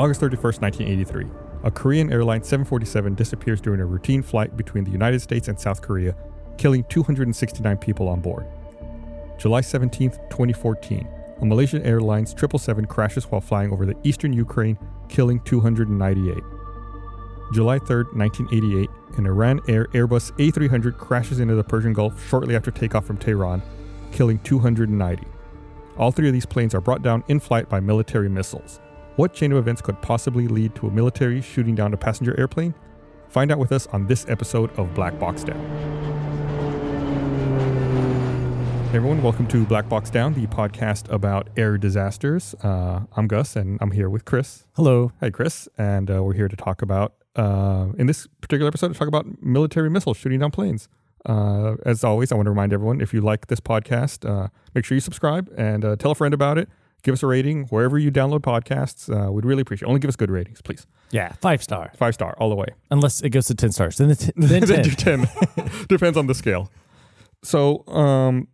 [0.00, 1.26] August 31st, 1983.
[1.64, 5.82] A Korean Airlines 747 disappears during a routine flight between the United States and South
[5.82, 6.16] Korea,
[6.56, 8.46] killing 269 people on board.
[9.38, 11.06] July 17, 2014.
[11.42, 14.78] A Malaysian Airlines 777 crashes while flying over the eastern Ukraine,
[15.10, 16.42] killing 298.
[17.52, 18.88] July 3, 1988,
[19.18, 23.60] an Iran Air Airbus A300 crashes into the Persian Gulf shortly after takeoff from Tehran,
[24.12, 25.26] killing 290.
[25.98, 28.80] All three of these planes are brought down in flight by military missiles.
[29.20, 32.74] What chain of events could possibly lead to a military shooting down a passenger airplane?
[33.28, 35.60] Find out with us on this episode of Black Box Down.
[38.88, 42.54] Hey everyone, welcome to Black Box Down, the podcast about air disasters.
[42.62, 44.64] Uh, I'm Gus, and I'm here with Chris.
[44.76, 45.12] Hello.
[45.20, 48.94] Hey, Chris, and uh, we're here to talk about, uh, in this particular episode, to
[48.94, 50.88] talk about military missiles shooting down planes.
[51.26, 54.86] Uh, as always, I want to remind everyone if you like this podcast, uh, make
[54.86, 56.70] sure you subscribe and uh, tell a friend about it.
[57.02, 59.08] Give us a rating wherever you download podcasts.
[59.08, 59.86] Uh, we'd really appreciate.
[59.86, 59.88] it.
[59.88, 60.86] Only give us good ratings, please.
[61.10, 61.90] Yeah, five star.
[61.96, 62.66] Five star all the way.
[62.90, 65.20] Unless it goes to ten stars, then the t- then Then ten.
[65.20, 65.26] do
[65.66, 65.86] 10.
[65.88, 66.70] Depends on the scale.
[67.42, 68.48] So, um,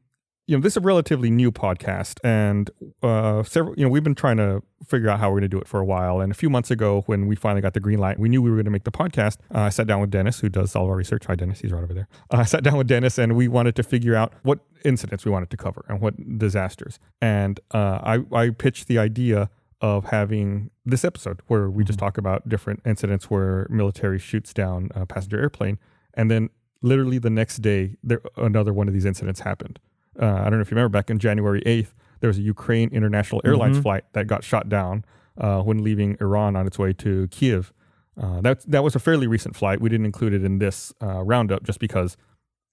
[0.48, 2.70] you know, this is a relatively new podcast, and
[3.02, 5.58] uh, several, you know, we've been trying to figure out how we're going to do
[5.58, 6.20] it for a while.
[6.20, 8.50] And a few months ago, when we finally got the green light, we knew we
[8.50, 9.38] were going to make the podcast.
[9.52, 11.24] Uh, I sat down with Dennis, who does all of our research.
[11.26, 11.58] Hi, Dennis.
[11.62, 12.06] He's right over there.
[12.30, 15.30] Uh, I sat down with Dennis, and we wanted to figure out what incidents we
[15.30, 16.98] wanted to cover and what disasters.
[17.20, 22.16] And uh, I, I pitched the idea of having this episode where we just talk
[22.16, 25.78] about different incidents where military shoots down a passenger airplane,
[26.14, 26.48] and then
[26.82, 29.78] literally the next day, there another one of these incidents happened.
[30.20, 32.88] Uh, I don't know if you remember back in January 8th, there was a Ukraine
[32.90, 33.82] International Airlines Mhm.
[33.82, 35.04] flight that got shot down
[35.36, 37.72] uh, when leaving Iran on its way to Kiev.
[38.18, 39.78] Uh, that that was a fairly recent flight.
[39.82, 42.16] We didn't include it in this uh, roundup just because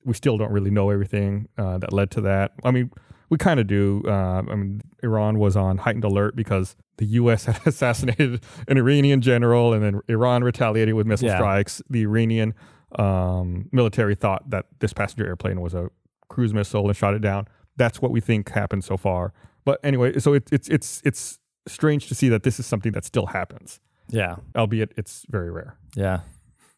[0.06, 2.54] we still don't really know everything uh, that led to that.
[2.64, 2.92] I mean,
[3.30, 4.04] we kind of do.
[4.06, 7.46] Uh, I mean, Iran was on heightened alert because the U.S.
[7.46, 11.38] had assassinated an Iranian general, and then Iran retaliated with missile Yeah.
[11.38, 11.82] strikes.
[11.90, 12.54] The Iranian
[13.00, 15.90] um, military thought that this passenger airplane was a
[16.30, 17.48] cruise missile and shot it down.
[17.76, 19.34] That's what we think happened so far.
[19.66, 23.06] But anyway, so it, it's it's it's strange to see that this is something that
[23.06, 25.78] still happens, Yeah, albeit it's very rare.
[25.96, 26.20] yeah.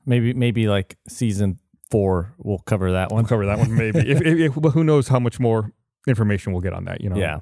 [0.06, 1.58] Maybe maybe like season
[1.92, 3.26] four we'll cover that We'll one.
[3.26, 4.00] cover that one maybe.
[4.00, 5.72] if, if, if- but who knows how much more
[6.08, 7.02] information we'll get on that?
[7.02, 7.40] You know, Yeah,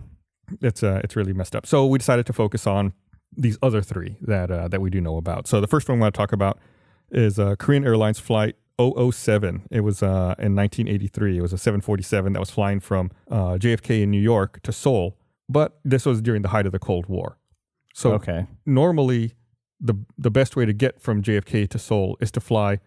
[0.61, 1.65] it's uh, it's really messed up.
[1.65, 2.93] So we decided to focus on
[3.35, 5.47] these other three that uh, that we do know about.
[5.47, 6.59] So the first one I want to talk about
[7.11, 9.67] is uh, Korean Airlines flight 007.
[9.71, 11.37] It was uh, in 1983.
[11.37, 15.17] It was a 747 that was flying from uh, JFK in New York to Seoul.
[15.49, 17.37] But this was during the height of the Cold War.
[17.93, 18.47] So okay.
[18.65, 19.33] normally
[19.79, 22.79] the the best way to get from JFK to Seoul is to fly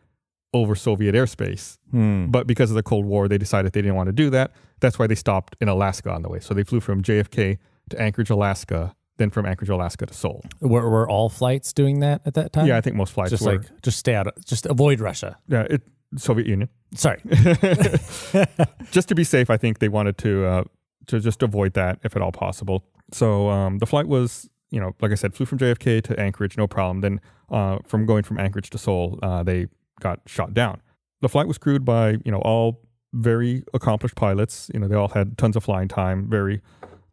[0.60, 1.78] over Soviet airspace.
[1.90, 2.26] Hmm.
[2.26, 4.52] But because of the Cold War, they decided they didn't want to do that.
[4.80, 6.40] That's why they stopped in Alaska on the way.
[6.40, 7.58] So they flew from JFK
[7.90, 10.44] to Anchorage, Alaska, then from Anchorage, Alaska to Seoul.
[10.60, 12.66] Were, were all flights doing that at that time?
[12.66, 13.58] yeah, I think most flights just were.
[13.58, 14.26] like just stay out.
[14.26, 15.38] Of, just avoid Russia.
[15.48, 15.82] yeah, it,
[16.16, 16.68] Soviet Union.
[16.94, 17.20] Sorry.
[18.90, 20.64] just to be safe, I think they wanted to uh,
[21.06, 22.84] to just avoid that if at all possible.
[23.12, 26.56] So um, the flight was, you know, like I said, flew from JFK to Anchorage,
[26.56, 27.00] no problem.
[27.00, 29.66] Then uh, from going from Anchorage to Seoul, uh, they
[30.00, 30.80] got shot down.
[31.22, 34.70] The flight was crewed by, you know, all very accomplished pilots.
[34.72, 36.28] You know, they all had tons of flying time.
[36.28, 36.60] Very,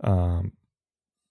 [0.04, 0.52] um,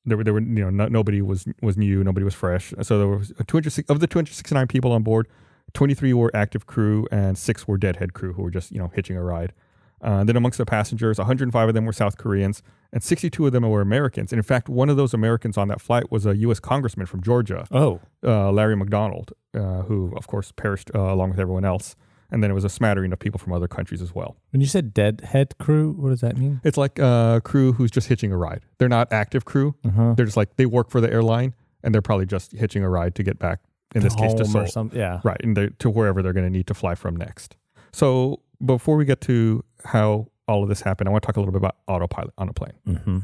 [0.05, 2.73] there were there were you know no, nobody was was new, nobody was fresh.
[2.83, 5.29] So there was a 200 of the 269 people on board.
[5.75, 9.17] 23 were active crew and six were deadhead crew who were just you know hitching
[9.17, 9.53] a ride.
[10.03, 13.63] Uh, then amongst the passengers, 105 of them were South Koreans, and 62 of them
[13.69, 14.33] were Americans.
[14.33, 16.59] And in fact, one of those Americans on that flight was a U.S.
[16.61, 21.39] congressman from Georgia, Oh, uh, Larry McDonald, uh, who of course perished uh, along with
[21.41, 21.95] everyone else.
[22.31, 24.37] And then it was a smattering of people from other countries as well.
[24.51, 26.61] when you said deadhead crew, what does that mean?
[26.65, 28.63] It's like a crew who's just hitching a ride.
[28.79, 29.75] They're not active crew.
[29.85, 30.15] Uh-huh.
[30.17, 31.53] They're just like they work for the airline,
[31.85, 33.61] and they're probably just hitching a ride to get back.
[33.95, 34.91] In this case, to Seoul.
[34.95, 35.21] Yeah.
[35.23, 37.57] right and to wherever they're going to need to fly from next
[37.93, 41.41] so before we get to how all of this happened i want to talk a
[41.41, 43.19] little bit about autopilot on a plane Mm-hmm.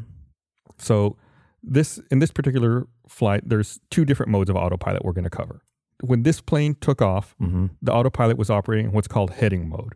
[0.78, 1.16] so
[1.62, 5.62] this in this particular flight there's two different modes of autopilot we're going to cover
[6.00, 7.66] when this plane took off Mm-hmm.
[7.82, 9.94] the autopilot was operating in what's called heading mode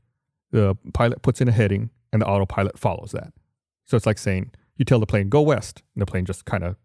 [0.51, 3.33] the pilot puts in a heading and the autopilot follows that
[3.85, 6.65] so it's like saying you tell the plane go west and the plane just kind
[6.65, 6.77] of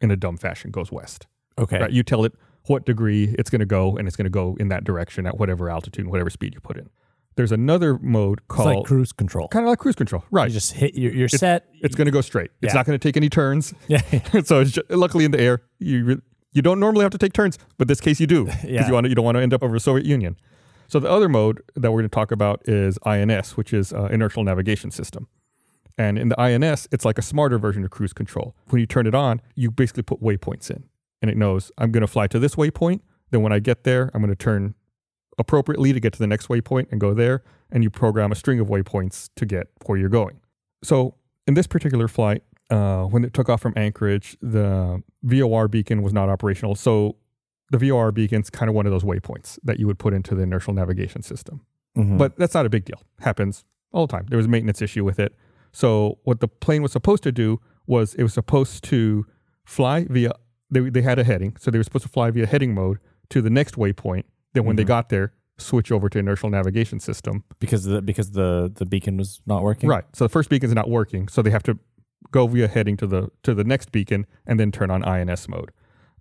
[0.00, 1.26] in a dumb fashion goes west
[1.58, 1.78] Okay.
[1.80, 1.90] Right?
[1.90, 2.34] You tell it
[2.66, 5.38] what degree it's going to go, and it's going to go in that direction at
[5.38, 6.90] whatever altitude, and whatever speed you put in.
[7.36, 9.48] There's another mode It's like called cruise control.
[9.48, 10.24] kind of like cruise control.
[10.30, 10.48] Right.
[10.48, 10.94] You just hit.
[10.94, 11.66] You're, you're set.
[11.82, 12.50] it's going to go straight.
[12.62, 12.78] It's Yeah.
[12.78, 13.74] not going to take any turns.
[13.88, 14.00] Yeah.
[14.44, 16.20] so it's just, luckily in the air, you re-
[16.52, 18.86] you don't normally have to take turns, but this case you do because Yeah.
[18.86, 20.36] you want you don't want to end up over the Soviet Union.
[20.88, 24.04] So the other mode that we're going to talk about is INS, which is uh,
[24.04, 25.26] inertial navigation system.
[25.98, 28.54] And in the INS, it's like a smarter version of cruise control.
[28.68, 30.84] When you turn it on, you basically put waypoints in.
[31.22, 33.00] and it knows I'm going to fly to this waypoint.
[33.30, 34.74] Then when I get there, I'm going to turn
[35.38, 37.42] appropriately to get to the next waypoint and go there.
[37.70, 40.40] And you program a string of waypoints to get where you're going.
[40.82, 41.14] So
[41.46, 46.12] in this particular flight, uh, when it took off from Anchorage, the VOR beacon was
[46.12, 46.74] not operational.
[46.74, 47.16] So
[47.70, 50.42] the VOR beacon's kind of one of those waypoints that you would put into the
[50.42, 51.60] inertial navigation system.
[51.96, 52.18] Mhm.
[52.18, 53.00] But that's not a big deal.
[53.20, 54.26] Happens all the time.
[54.28, 55.34] There was a maintenance issue with it.
[55.72, 59.26] So what the plane was supposed to do was it was supposed to
[59.64, 60.32] fly via
[60.70, 61.56] they, they had a heading.
[61.58, 62.98] So they were supposed to fly via heading mode
[63.30, 64.24] to the next waypoint.
[64.56, 64.88] Then when they Mhm.
[64.96, 67.44] got there, switch over to inertial navigation system.
[67.60, 69.88] because the because the the beacon was not working.
[69.88, 70.04] Right.
[70.14, 71.28] So the first beacon's not working.
[71.28, 71.78] So they have to
[72.30, 75.70] go via heading to the to the next beacon and then turn on INS mode.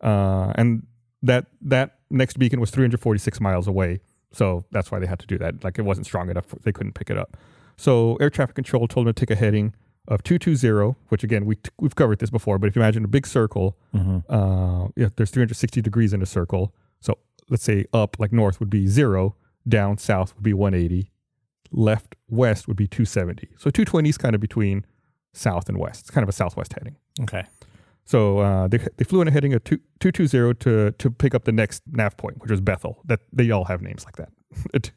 [0.02, 0.86] Uh, and
[1.24, 4.00] that that next beacon was 346 miles away.
[4.32, 5.64] So that's why they had to do that.
[5.64, 6.48] Like it wasn't strong enough.
[6.64, 7.38] They couldn't pick it up.
[7.78, 9.74] So air traffic control told them to take a heading
[10.08, 13.26] of 220, which again, we, we've covered this before, but if you imagine a big
[13.26, 14.24] circle, Mhm.
[14.30, 16.74] uh, yeah, there's 360 degrees in a circle.
[17.02, 17.18] So
[17.50, 19.36] let's say up, like north would be zero,
[19.68, 21.12] down south would be 180,
[21.72, 23.50] left west would be 270.
[23.58, 24.86] So 220 is kind of between
[25.34, 26.02] south and west.
[26.02, 26.96] It's kind of a southwest heading.
[27.22, 27.46] Okay.
[28.06, 31.46] So uh, they, they flew in a heading of two, 220 to, to pick up
[31.46, 33.02] the next nav point, which was Bethel.
[33.06, 34.30] That They all have names like that.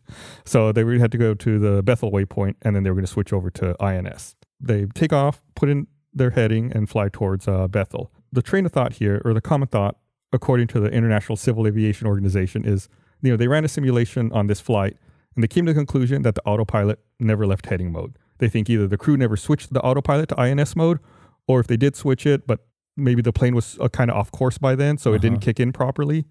[0.45, 3.13] So they had to go to the Bethel waypoint, and then they were going to
[3.13, 4.37] switch over to INS.
[4.61, 8.13] They take off, put in their heading, and fly towards uh, Bethel.
[8.33, 9.97] The train of thought here, or the common thought,
[10.33, 12.89] according to the International Civil Aviation Organization, is
[13.23, 14.97] you know they ran a simulation on this flight,
[15.35, 18.17] and they came to the conclusion that the autopilot never left heading mode.
[18.39, 20.99] They think either the crew never switched the autopilot to INS mode,
[21.47, 22.61] or if they did switch it, but
[22.97, 25.45] maybe the plane was uh, kind of off course by then, so it didn't Uh-huh.
[25.47, 26.25] kick in properly.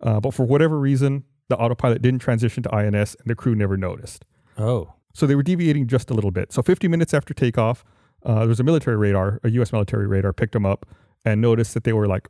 [0.00, 3.76] Uh, but for whatever reason, the autopilot didn't transition to INS, and the crew never
[3.76, 4.24] noticed.
[4.58, 4.92] Oh.
[5.14, 6.52] So they were deviating just a little bit.
[6.52, 7.84] So 50 minutes after takeoff,
[8.24, 9.72] uh, there was a military radar, a U.S.
[9.72, 10.84] military radar, picked them up
[11.24, 12.28] and noticed that they were like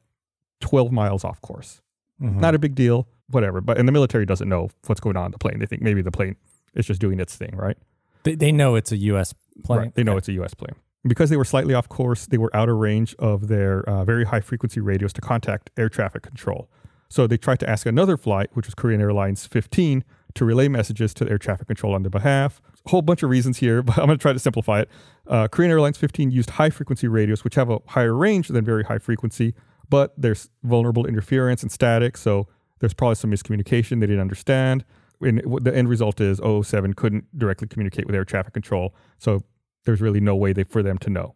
[0.61, 1.83] 12 miles off course.
[2.23, 2.37] Mhm.
[2.37, 3.61] Not a big deal, whatever.
[3.61, 5.59] But and the military doesn't know what's going on in the plane.
[5.59, 6.37] They think maybe the plane
[6.75, 7.77] is just doing its thing, right?
[8.25, 9.33] they, they know it's a U.S.
[9.65, 9.79] plane.
[9.79, 9.95] Right.
[9.95, 10.19] They know Okay.
[10.19, 10.53] it's a U.S.
[10.55, 10.75] plane.
[11.07, 14.25] Because they were slightly off course, they were out of range of their uh, very
[14.25, 16.69] high frequency radios to contact air traffic control.
[17.09, 20.03] So they tried to ask another flight, which was Korean Airlines 15,
[20.35, 22.61] to relay messages to air traffic control on their behalf.
[22.85, 24.89] A whole bunch of reasons here, but I'm going to try to simplify it.
[25.29, 28.83] Uh, Korean Airlines 15 used high frequency radios, which have a higher range than very
[28.83, 29.55] high frequency,
[29.89, 32.17] but there's vulnerable interference and static.
[32.17, 32.49] So
[32.81, 34.85] there's probably some miscommunication they didn't understand.
[35.21, 38.95] And the end result is 007 couldn't directly communicate with air traffic control.
[39.19, 39.43] So
[39.85, 41.35] there's really no way they, for them to know.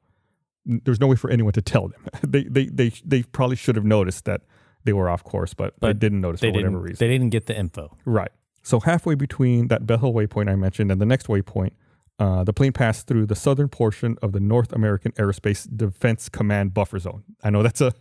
[0.66, 2.06] There's no way for anyone to tell them.
[2.26, 4.42] they, they, they, they probably should have noticed that
[4.84, 6.96] they were off course, but, they didn't notice They for whatever reason.
[6.98, 7.96] They didn't get the info.
[8.04, 8.30] Right.
[8.62, 11.72] So halfway between that Bethel waypoint I mentioned and the next waypoint,
[12.18, 16.74] uh, the plane passed through the southern portion of the North American Aerospace Defense Command
[16.74, 17.24] buffer zone.
[17.42, 17.94] I know that's a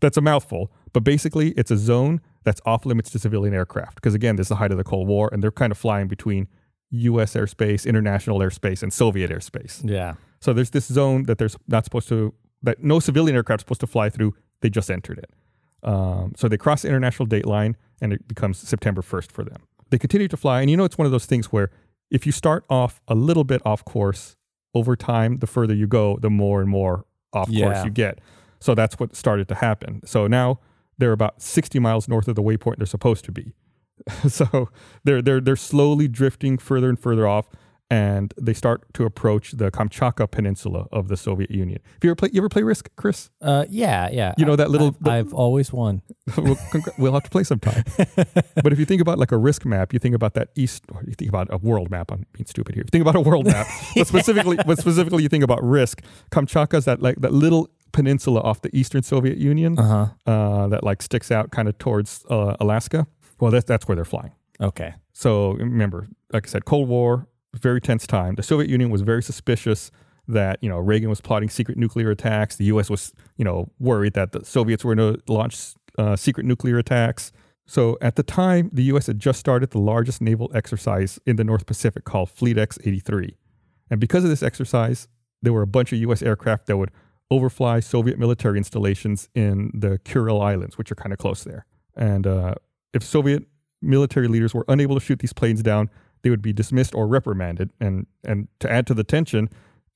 [0.00, 4.14] that's a mouthful, but basically it's a zone that's off limits to civilian aircraft because
[4.14, 6.48] again, this is the height of the Cold War and they're kind of flying between
[6.90, 7.34] U.S.
[7.34, 9.80] airspace, international airspace, and Soviet airspace.
[9.88, 10.14] Yeah.
[10.40, 12.32] So there's this zone that there's not supposed to
[12.62, 14.34] that no civilian aircraft supposed to fly through.
[14.60, 15.30] They just entered it.
[15.82, 19.62] Um, so they cross the international date line, and it becomes September 1st for them.
[19.90, 21.70] They continue to fly, and you know it's one of those things where
[22.10, 24.36] if you start off a little bit off course,
[24.74, 27.66] over time, the further you go, the more and more off Yeah.
[27.72, 28.20] course you get.
[28.66, 30.04] So that's what started to happen.
[30.04, 30.58] So now
[30.98, 33.52] they're about 60 miles north of the waypoint they're supposed to be.
[34.28, 34.70] so
[35.04, 37.46] they're they're they're slowly drifting further and further off,
[37.90, 41.78] and they start to approach the Kamchatka Peninsula of the Soviet Union.
[41.94, 43.30] Have you ever play you ever play Risk, Chris?
[43.40, 44.34] Uh, yeah, yeah.
[44.36, 46.02] You know that little- I've, I've always won.
[46.36, 46.58] we'll,
[46.98, 47.84] we'll have to play sometime.
[48.62, 51.04] but if you think about like a risk map, you think about that east, or
[51.06, 52.10] you think about a world map.
[52.10, 52.82] I'm being stupid here.
[52.82, 56.02] If you think about a world map, but specifically, but specifically, you think about risk.
[56.32, 60.30] Kamchatka is that like that little peninsula off the eastern Soviet Union Uh huh.
[60.30, 63.06] uh, that like sticks out kind of towards uh, Alaska.
[63.40, 64.32] Well, that's that's where they're flying.
[64.60, 64.94] Okay.
[65.12, 68.34] So remember, like I said, Cold War, very tense time.
[68.34, 69.90] The Soviet Union was very suspicious
[70.28, 72.56] that you know Reagan was plotting secret nuclear attacks.
[72.56, 72.90] The U.S.
[72.90, 77.32] was you know worried that the Soviets were going to launch uh, secret nuclear attacks.
[77.68, 79.06] So at the time, the U.S.
[79.08, 83.34] had just started the largest naval exercise in the North Pacific called Fleet X-83,
[83.90, 85.08] and because of this exercise,
[85.42, 86.22] there were a bunch of U.S.
[86.22, 86.90] aircraft that would
[87.30, 91.66] overfly Soviet military installations in the Kuril Islands, which are kind of close there.
[91.96, 92.54] And uh,
[92.92, 93.44] if Soviet
[93.82, 95.90] military leaders were unable to shoot these planes down,
[96.22, 97.70] they would be dismissed or reprimanded.
[97.80, 99.48] And and to add to the tension,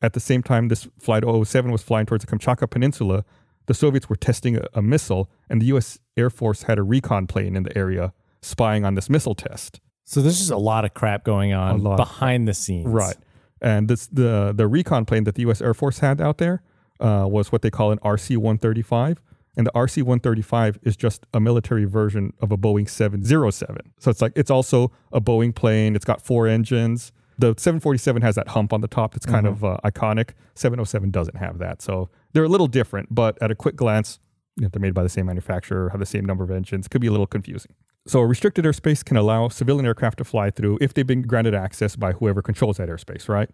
[0.03, 3.25] at the same time this flight 007 was flying towards the Kamchatka Peninsula,
[3.67, 5.99] the Soviets were testing a, a missile, and the U.S.
[6.17, 9.81] Air Force had a recon plane in the area spying on this missile test.
[10.05, 12.89] So there's just a lot of crap going on behind the scenes.
[12.89, 13.17] Right.
[13.63, 15.61] And this the the recon plane that the U.S.
[15.61, 16.63] Air Force had out there
[17.01, 19.19] uh, was what they call an RC-135,
[19.57, 23.93] And the RC 135 is just a military version of a Boeing 707.
[23.99, 25.97] So it's like, it's also a Boeing plane.
[25.97, 27.13] It's got four engines.
[27.39, 30.31] The 747 has that hump on the top that's kind of uh, iconic.
[30.55, 31.81] 707 doesn't have that.
[31.81, 34.19] So they're a little different, but at a quick glance,
[34.57, 36.87] you know, they're made by the same manufacturer, have the same number of engines.
[36.87, 37.73] Could be a little confusing.
[38.07, 41.55] So a restricted airspace can allow civilian aircraft to fly through if they've been granted
[41.55, 43.51] access by whoever controls that airspace, right?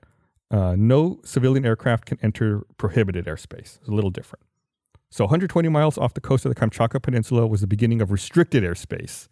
[0.50, 3.78] Uh, no civilian aircraft can enter prohibited airspace.
[3.78, 4.44] It's a little different.
[5.10, 8.62] So 120 miles off the coast of the Kamchatka Peninsula was the beginning of restricted
[8.62, 9.28] airspace.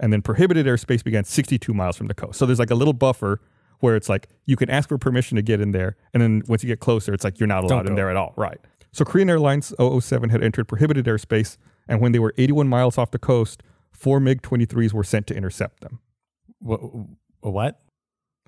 [0.00, 2.38] And then prohibited airspace began 62 miles from the coast.
[2.38, 3.40] So there's like a little buffer
[3.80, 5.96] where it's like you can ask for permission to get in there.
[6.14, 8.32] And then once you get closer, it's like you're not allowed in there at all.
[8.36, 8.58] Right.
[8.92, 11.56] So Korean Airlines 007 had entered prohibited airspace.
[11.88, 15.34] And when they were 81 miles off the coast, four MiG 23s were sent to
[15.34, 16.00] intercept them.
[16.58, 16.80] What?
[17.40, 17.80] What?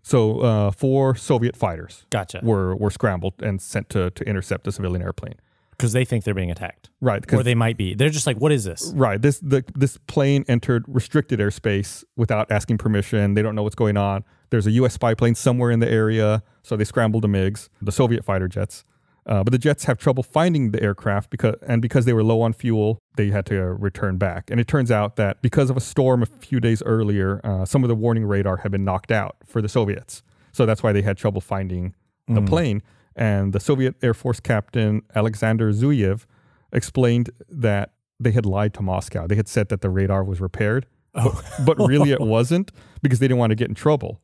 [0.04, 2.40] So uh, four Soviet fighters Gotcha.
[2.42, 5.34] were, were scrambled and sent to, to intercept the civilian airplane.
[5.70, 7.24] Because they think they're being attacked, Right.
[7.32, 7.94] Or they might be.
[7.94, 9.20] They're just like, "What is this?" Right.
[9.20, 13.34] This the this plane entered restricted airspace without asking permission.
[13.34, 14.22] They don't know what's going on.
[14.50, 14.94] There's a U.S.
[14.94, 18.84] spy plane somewhere in the area, so they scrambled the MiGs, the Soviet fighter jets.
[19.26, 22.42] Uh, but the jets have trouble finding the aircraft because and because they were low
[22.42, 24.50] on fuel, they had to return back.
[24.50, 27.82] And it turns out that because of a storm a few days earlier, uh, some
[27.82, 30.22] of the warning radar had been knocked out for the Soviets.
[30.52, 31.94] So that's why they had trouble finding
[32.28, 32.82] the plane.
[33.16, 36.26] And the Soviet Air Force captain Alexander Zuyev
[36.72, 39.26] explained that they had lied to Moscow.
[39.26, 43.28] They had said that the radar was repaired, but, but really it wasn't because they
[43.28, 44.20] didn't want to get in trouble.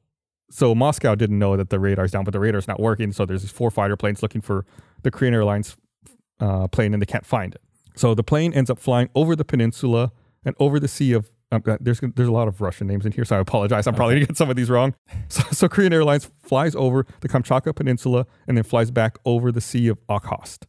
[0.50, 3.12] So Moscow didn't know that the radar's down, but the radar's not working.
[3.12, 4.66] So there's these four fighter planes looking for
[5.02, 5.76] the Korean Airlines
[6.40, 7.60] uh, plane, and they can't find it.
[7.94, 10.12] So the plane ends up flying over the peninsula
[10.44, 11.30] and over the sea of.
[11.52, 13.88] Um, there's there's a lot of Russian names in here, so I apologize.
[13.88, 14.94] I'm probably gonna get some of these wrong.
[15.28, 19.60] So, so Korean Airlines flies over the Kamchatka Peninsula and then flies back over the
[19.60, 20.62] Sea of Okhotsk.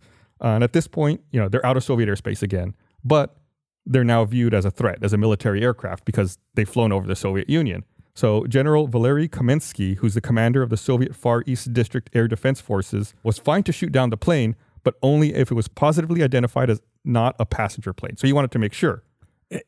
[0.44, 3.38] Uh, and at this point, you know they're out of Soviet airspace again, but
[3.86, 7.16] they're now viewed as a threat, as a military aircraft, because they've flown over the
[7.16, 7.84] Soviet Union.
[8.14, 12.60] So General Valery Kamensky, who's the commander of the Soviet Far East District Air Defense
[12.62, 16.70] Forces, was fine to shoot down the plane, but only if it was positively identified
[16.70, 18.18] as not a passenger plane.
[18.18, 19.04] So he wanted to make sure.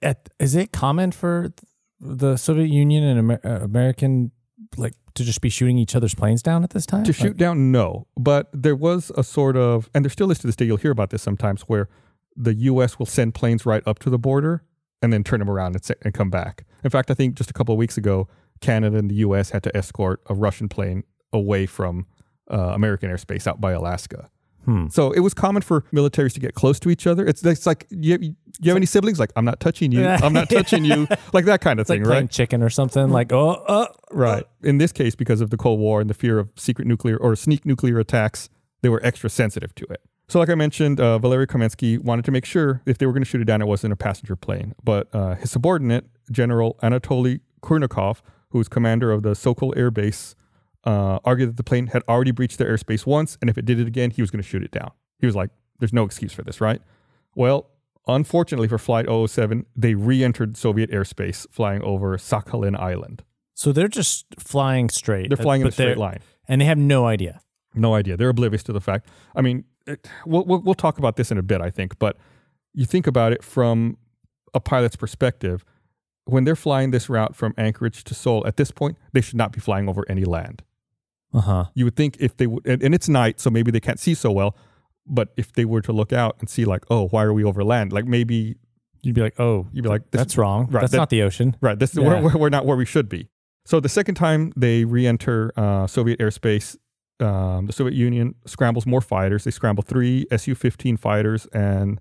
[0.01, 1.53] At- Is it common for
[1.99, 4.31] the Soviet Union and Amer- uh, American
[4.77, 7.03] like to just be shooting each other's planes down at this time?
[7.05, 8.07] To shoot down, no.
[8.17, 10.91] But there was a sort of, and there still is to this day, you'll hear
[10.91, 11.87] about this sometimes, where
[12.35, 12.97] the U.S.
[12.99, 14.63] will send planes right up to the border
[15.01, 16.65] and then turn them around and, se- and come back.
[16.83, 18.27] In fact, I think just a couple of weeks ago,
[18.61, 19.49] Canada and the U.S.
[19.49, 22.05] had to escort a Russian plane away from
[22.51, 24.29] uh, American airspace out by Alaska.
[24.65, 24.87] Hmm.
[24.87, 27.25] So it was common for militaries to get close to each other.
[27.25, 28.35] It's, it's like, you, you
[28.67, 29.19] have any siblings?
[29.19, 30.07] Like, I'm not touching you.
[30.07, 31.05] I'm not touching you.
[31.33, 32.31] Like that kind of It's like thing, playing right?
[32.31, 33.09] chicken or something.
[33.09, 34.45] Like, oh, uh, Right.
[34.61, 37.35] In this case, because of the Cold War and the fear of secret nuclear or
[37.35, 38.49] sneak nuclear attacks,
[38.81, 40.01] they were extra sensitive to it.
[40.29, 43.23] So, like I mentioned, uh, Valery Kamensky wanted to make sure if they were going
[43.23, 44.73] to shoot it down, it wasn't a passenger plane.
[44.83, 50.35] But uh, his subordinate, General Anatoly Kurnikov, who was commander of the Sokol Air Base,
[50.85, 53.79] uh, argued that the plane had already breached their airspace once, and if it did
[53.79, 54.91] it again, he was going to shoot it down.
[55.19, 55.49] He was like,
[55.79, 56.81] "There's no excuse for this, right?"
[57.35, 57.69] Well,
[58.07, 63.23] unfortunately for Flight 007, they re-entered Soviet airspace, flying over Sakhalin Island.
[63.53, 65.29] so they're just flying straight.
[65.29, 66.19] They're uh, flying in a straight line.
[66.47, 67.41] and they have no idea.
[67.75, 68.17] No idea.
[68.17, 69.07] They're oblivious to the fact.
[69.35, 72.17] I mean, it, we'll, we'll, we'll talk about this in a bit, I think, but
[72.73, 73.97] you think about it from
[74.53, 75.63] a pilot's perspective.
[76.25, 79.51] When they're flying this route from Anchorage to Seoul, at this point, they should not
[79.51, 80.63] be flying over any land.
[81.33, 81.65] Uh huh.
[81.73, 84.13] You would think if they would, and, and it's night, so maybe they can't see
[84.13, 84.55] so well,
[85.05, 87.63] but if they were to look out and see, like, oh, why are we over
[87.63, 87.91] land?
[87.91, 88.55] Like maybe
[89.05, 90.67] You'd be like, oh, you'd be like, this, that's wrong.
[90.71, 91.57] right, That's that- not the ocean.
[91.59, 91.77] Right.
[91.77, 92.03] This Yeah.
[92.07, 93.27] we're, we're, we're not where we should be.
[93.65, 96.77] So the second time they re-enter uh, Soviet airspace,
[97.19, 99.43] um, the Soviet Union scrambles more fighters.
[99.43, 101.99] They scramble three Su-15 fighters and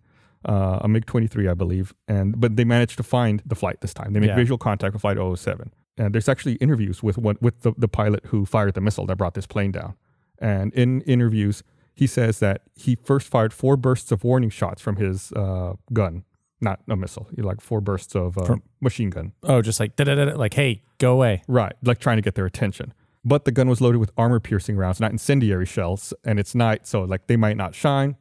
[0.48, 1.94] uh, a MiG-23, I believe.
[2.08, 4.12] And but they managed to find the flight this time.
[4.12, 4.36] They make Yeah.
[4.36, 5.72] visual contact with Flight 007.
[5.98, 9.16] And there's actually interviews with one with the, the pilot who fired the missile that
[9.16, 9.94] brought this plane down.
[10.38, 11.62] And in interviews,
[11.94, 16.24] he says that he first fired four bursts of warning shots from his uh, gun,
[16.60, 19.32] not a missile, like four bursts of uh, machine gun.
[19.42, 20.34] Oh, just like da da da.
[20.34, 21.42] Like, hey, go away.
[21.46, 22.94] Right, like trying to get their attention.
[23.24, 26.86] But the gun was loaded with armor piercing rounds, not incendiary shells, and it's night,
[26.86, 28.16] so like they might not shine.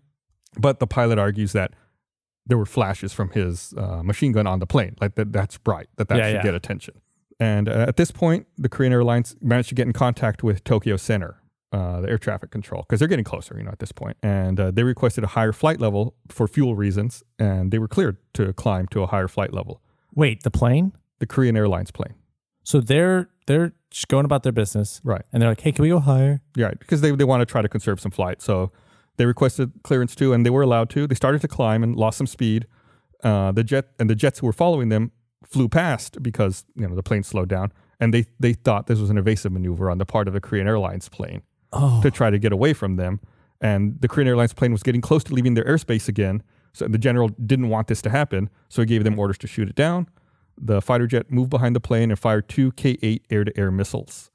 [0.60, 1.74] But the pilot argues that
[2.46, 5.88] there were flashes from his uh, machine gun on the plane, like that that's bright,
[5.98, 6.44] that that Yeah, should yeah.
[6.44, 6.96] get attention.
[7.40, 10.98] And uh, at this point, the Korean Airlines managed to get in contact with Tokyo
[10.98, 11.42] Center,
[11.72, 14.18] uh, the air traffic control, because they're getting closer, you know, at this point.
[14.22, 18.18] And uh, they requested a higher flight level for fuel reasons, and they were cleared
[18.34, 19.82] to climb to a higher flight level.
[20.14, 20.92] Wait, the plane?
[21.20, 22.16] The Korean Airlines plane,
[22.64, 25.22] So they're they're just going about their business, right?
[25.32, 26.42] and they're like, hey, can we go higher?
[26.56, 28.42] Yeah, because they, they want to try to conserve some flight.
[28.42, 28.72] So
[29.18, 31.06] They requested clearance too, and they were allowed to.
[31.08, 32.66] They started to climb and lost some speed.
[33.24, 35.12] Uh, the jet and the jets who were following them
[35.46, 39.10] flew past because you know the plane slowed down, and they they thought this was
[39.10, 41.42] an evasive maneuver on the part of the Korean Airlines plane
[41.74, 43.20] Oh, to try to get away from them.
[43.60, 46.42] And the Korean Airlines plane was getting close to leaving their airspace again.
[46.74, 49.68] So the general didn't want this to happen, so he gave them orders to shoot
[49.70, 50.08] it down.
[50.64, 54.30] The fighter jet moved behind the plane and fired two K-8 air-to-air missiles.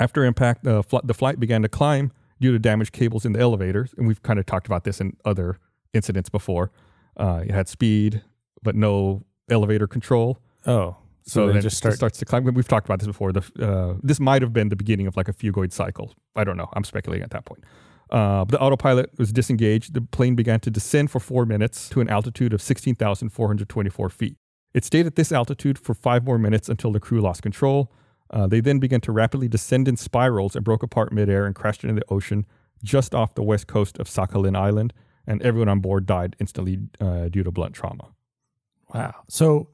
[0.00, 3.40] After impact, the, fl- the flight began to climb due to damaged cables in the
[3.40, 5.58] elevators, and we've kind of talked about this in other
[5.94, 6.70] incidents before.
[7.16, 8.22] Uh, it had speed,
[8.62, 10.38] but no elevator control.
[10.66, 10.96] oh.
[11.22, 11.94] So, So, then just it start.
[11.96, 12.44] starts to climb.
[12.54, 13.32] We've talked about this before.
[13.32, 16.14] The, uh, this might have been the beginning of like a phugoid cycle.
[16.34, 16.70] I don't know.
[16.72, 17.64] I'm speculating at that point.
[18.10, 19.92] Uh, the autopilot was disengaged.
[19.92, 24.36] The plane began to descend for four minutes to an altitude of 16,424 feet.
[24.78, 27.90] It stayed at this altitude for five more minutes until the crew lost control.
[28.30, 31.82] Uh, they then began to rapidly descend in spirals and broke apart midair and crashed
[31.82, 32.46] into the ocean
[32.84, 34.92] just off the west coast of Sakhalin Island.
[35.26, 38.06] And everyone on board died instantly uh, due to blunt trauma.
[38.94, 39.14] Wow.
[39.28, 39.68] So,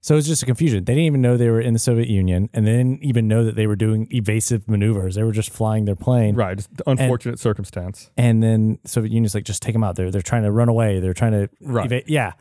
[0.00, 0.84] so it was just a confusion.
[0.84, 3.44] They didn't even know they were in the Soviet Union, and they didn't even know
[3.44, 5.14] that they were doing evasive maneuvers.
[5.16, 6.58] They were just flying their plane, Right.
[6.58, 8.10] It's the unfortunate circumstance.
[8.16, 9.96] and then Soviet Union's like, just take them out.
[9.96, 10.98] They're they're trying to run away.
[11.00, 11.84] They're trying to Right.
[11.92, 12.32] eva- yeah,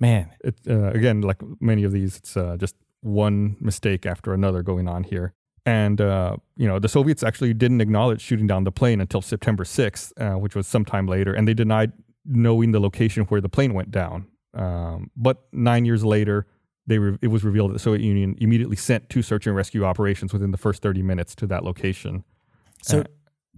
[0.00, 0.30] man.
[0.42, 4.88] it uh, again like many of these it's uh, just one mistake after another going
[4.88, 5.32] on here
[5.66, 9.64] and uh, you know the soviets actually didn't acknowledge shooting down the plane until september
[9.64, 11.92] 6th uh, which was sometime later and they denied
[12.24, 16.46] knowing the location where the plane went down um, but nine years later
[16.86, 19.84] they re- it was revealed that the soviet union immediately sent two search and rescue
[19.84, 22.24] operations within the first 30 minutes to that location
[22.82, 23.04] So Uh,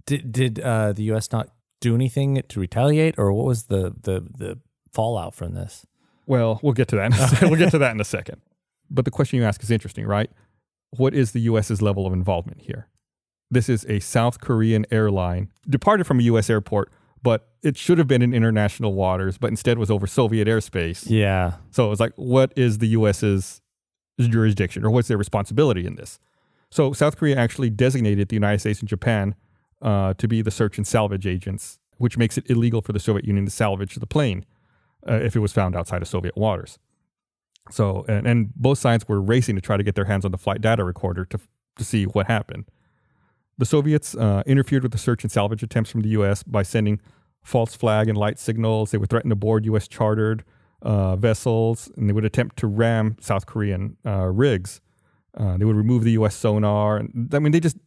[0.05, 1.31] did did uh, the U.S.
[1.31, 1.47] not
[1.79, 4.59] do anything to retaliate, or what was the the the
[4.91, 5.85] fallout from this?
[6.25, 7.07] Well, we'll get to that.
[7.07, 8.41] In a we'll get to that in a second.
[8.89, 10.29] But the question you ask is interesting, right?
[10.91, 12.87] What is the U.S.'s level of involvement here?
[13.49, 16.49] This is a South Korean airline departed from a U.S.
[16.49, 21.05] airport, but it should have been in international waters, but instead was over Soviet airspace.
[21.07, 21.53] Yeah.
[21.71, 23.61] So it was like, what is the U.S.'s
[24.19, 26.19] jurisdiction or what's their responsibility in this?
[26.69, 29.35] So South Korea actually designated the United States and Japan
[29.81, 33.25] uh, to be the search and salvage agents, which makes it illegal for the Soviet
[33.25, 34.45] Union to salvage the plane
[35.07, 36.79] uh, if it was found outside of Soviet waters.
[37.71, 40.37] So, and, and both sides were racing to try to get their hands on the
[40.37, 41.39] flight data recorder to,
[41.77, 42.65] to see what happened.
[43.57, 46.43] The Soviets uh, interfered with the search and salvage attempts from the U.S.
[46.43, 46.99] by sending
[47.43, 48.91] false flag and light signals.
[48.91, 49.87] They would threaten to board U.S.
[49.87, 50.43] chartered
[50.81, 54.81] uh, vessels, and they would attempt to ram South Korean uh, rigs.
[55.35, 56.35] Uh, they would remove the U.S.
[56.35, 56.97] sonar.
[56.97, 57.77] And, I mean, they just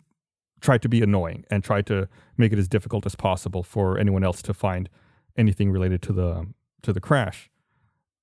[0.60, 4.24] tried to be annoying and tried to make it as difficult as possible for anyone
[4.24, 4.88] else to find
[5.36, 6.46] anything related to the
[6.86, 7.50] to the crash.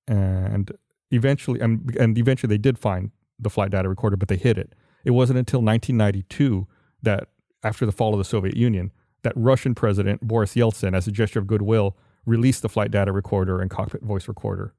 [0.08, 0.71] And
[1.12, 4.73] eventually, and, and eventually, they did find the flight data recorder, but they hid it.
[5.06, 6.67] It wasn't until 1992
[7.04, 7.28] that,
[7.63, 8.91] after the fall of the Soviet Union,
[9.23, 11.95] that Russian President Boris Yeltsin, as a gesture of goodwill,
[12.26, 14.73] released the flight data recorder and cockpit voice recorder.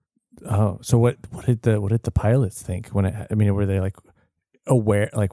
[0.49, 1.17] Oh, so what?
[1.31, 3.27] What did the what did the pilots think when it?
[3.31, 3.97] I mean, were they like
[4.67, 5.09] aware?
[5.13, 5.31] Like,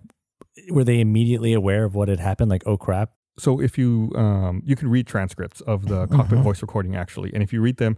[0.70, 2.52] were they immediately aware of what had happened?
[2.52, 3.12] Like, oh crap!
[3.40, 6.44] So if you um, you can read transcripts of the cockpit Mhm.
[6.44, 7.98] voice recording actually, and if you read them,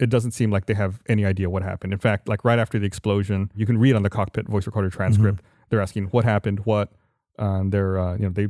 [0.00, 1.92] it doesn't seem like they have any idea what happened.
[1.92, 4.90] In fact, like right after the explosion, you can read on the cockpit voice recorder
[4.90, 5.40] transcript.
[5.68, 6.90] They're asking what happened, what,
[7.38, 8.48] uh, they're uh, you know they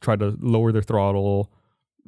[0.00, 1.50] try to lower their throttle,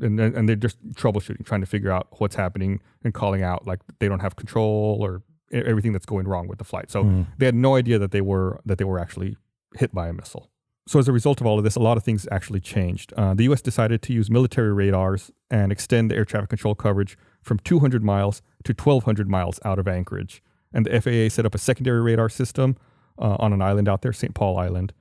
[0.00, 3.66] and and and they're just troubleshooting, trying to figure out what's happening and calling out
[3.66, 6.90] like they don't have control or everything that's going wrong with the flight.
[6.90, 7.22] So Hmm.
[7.38, 9.36] they had no idea that they were that they were actually
[9.76, 10.50] hit by a missile.
[10.86, 13.12] So as a result of all of this, a lot of things actually changed.
[13.16, 13.62] Uh, the U.S.
[13.62, 18.42] decided to use military radars and extend the air traffic control coverage from 200 miles
[18.64, 20.42] to 1,200 miles out of Anchorage.
[20.72, 22.76] And the FAA set up a secondary radar system
[23.18, 24.34] uh, on an island out there, St.
[24.34, 24.92] Paul Island.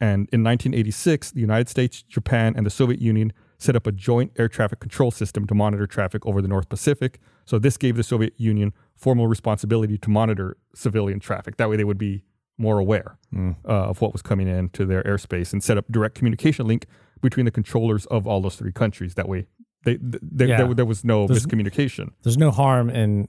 [0.00, 4.32] And in 1986, the United States, Japan, and the Soviet Union set up a joint
[4.38, 7.20] air traffic control system to monitor traffic over the North Pacific.
[7.46, 11.56] So this gave the Soviet Union formal responsibility to monitor civilian traffic.
[11.56, 12.24] That way, they would be
[12.58, 13.56] more aware Mm.
[13.68, 16.86] uh, of what was coming into their airspace and set up direct communication link
[17.20, 19.14] between the controllers of all those three countries.
[19.14, 19.46] That way,
[19.84, 20.56] they, th- there- Yeah.
[20.64, 22.10] there, there was no There's- miscommunication.
[22.22, 23.28] There's no harm in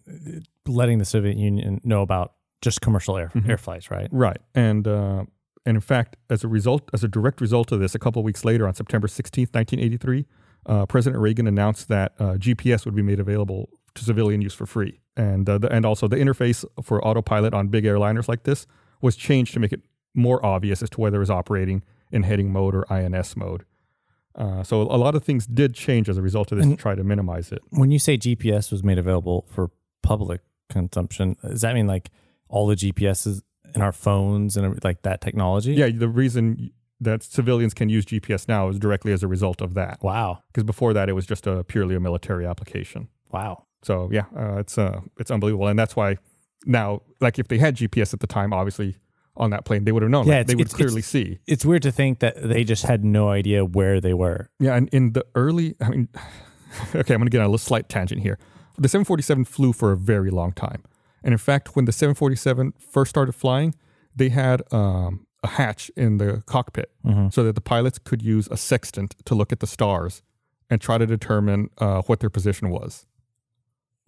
[0.67, 3.49] letting the Soviet Union know about just commercial air Mhm.
[3.49, 4.07] air flights, right?
[4.11, 4.37] Right.
[4.55, 5.25] And uh,
[5.67, 8.23] and in fact, as a result, as a direct result of this, a couple of
[8.25, 10.25] weeks later, on September 16th, 1983,
[10.67, 14.65] uh, President Reagan announced that uh, GPS would be made available to civilian use for
[14.65, 18.67] free, and uh, the, and also the interface for autopilot on big airliners like this
[19.01, 19.81] was changed to make it
[20.13, 23.63] more obvious as to whether it was operating in heading mode or INS mode.
[24.35, 26.93] Uh, so a lot of things did change as a result of this to try
[26.93, 27.61] to minimize it.
[27.69, 29.71] When you say GPS was made available for
[30.03, 32.09] public consumption, does that mean like
[32.49, 33.41] all the GPSs
[33.73, 35.73] in our phones and like that technology?
[35.73, 39.73] Yeah, the reason that civilians can use GPS now is directly as a result of
[39.73, 39.99] that.
[40.01, 40.43] Wow.
[40.47, 43.09] Because before that, it was just a purely a military application.
[43.31, 43.65] Wow.
[43.83, 46.17] So yeah, uh, it's uh, it's unbelievable, and that's why
[46.65, 48.95] now, like if they had GPS at the time, obviously
[49.37, 50.27] on that plane, they would have known.
[50.27, 51.39] Yeah, like, they would clearly it's- see.
[51.47, 54.49] It's weird to think that they just had no idea where they were.
[54.59, 56.07] Yeah, and in the early, I mean,
[56.95, 58.37] okay, I'm going to get on a little slight tangent here.
[58.77, 60.83] The 747 flew for a very long time,
[61.23, 63.73] and in fact, when the 747 first started flying,
[64.15, 66.89] they had um, a hatch in the cockpit
[67.31, 70.21] so that the pilots could use a sextant to look at the stars
[70.69, 73.05] and try to determine uh, what their position was.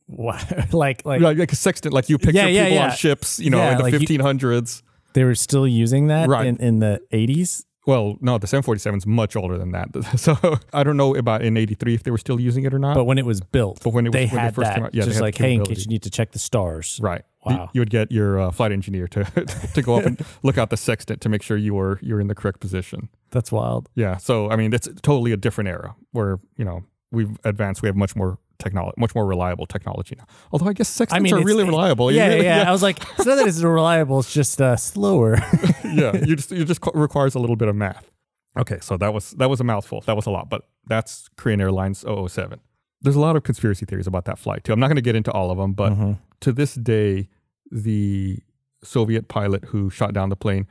[0.08, 0.40] Wow.
[0.72, 2.90] like like Like, a sextant, like you picture Yeah, yeah, people yeah.
[2.90, 4.82] on ships, you know, in the like you- 1500s.
[5.18, 6.46] They were still using that Right.
[6.46, 7.64] in, in the 80s.
[7.88, 9.88] Well, no, the 747 is much older than that.
[10.20, 10.36] So
[10.74, 12.96] I don't know about in 83 if they were still using it or not.
[12.96, 14.76] But when it was built, But when it was- they when had first that.
[14.76, 17.00] came out, yeah, just like, hey, in case you need to check the stars.
[17.02, 17.22] Right.
[17.46, 17.70] You- Wow.
[17.74, 19.24] You, would get your uh, flight engineer to
[19.74, 22.28] to go up and look out the sextant to make sure you were you're in
[22.28, 23.08] the correct position.
[23.32, 23.88] That's wild.
[23.96, 24.18] Yeah.
[24.18, 27.82] So I mean, it's totally a different era where you know we've advanced.
[27.82, 30.26] We have much more technology, much more reliable technology now.
[30.52, 32.12] Although I guess sextants I mean, are really reliable.
[32.12, 35.36] Yeah, really- yeah, I was like, it's not that it's reliable, it's just uh, slower.
[35.84, 36.16] yeah.
[36.26, 38.12] You just you just requires a little bit of math.
[38.58, 40.02] Okay, so that was that was a mouthful.
[40.02, 42.60] That was a lot, but that's Korean Airlines 007.
[43.02, 44.74] There's a lot of conspiracy theories about that flight too.
[44.74, 46.18] I'm not going to get into all of them, but Mhm.
[46.42, 47.30] to this day,
[47.70, 48.40] the
[48.84, 50.66] Soviet pilot who shot down the plane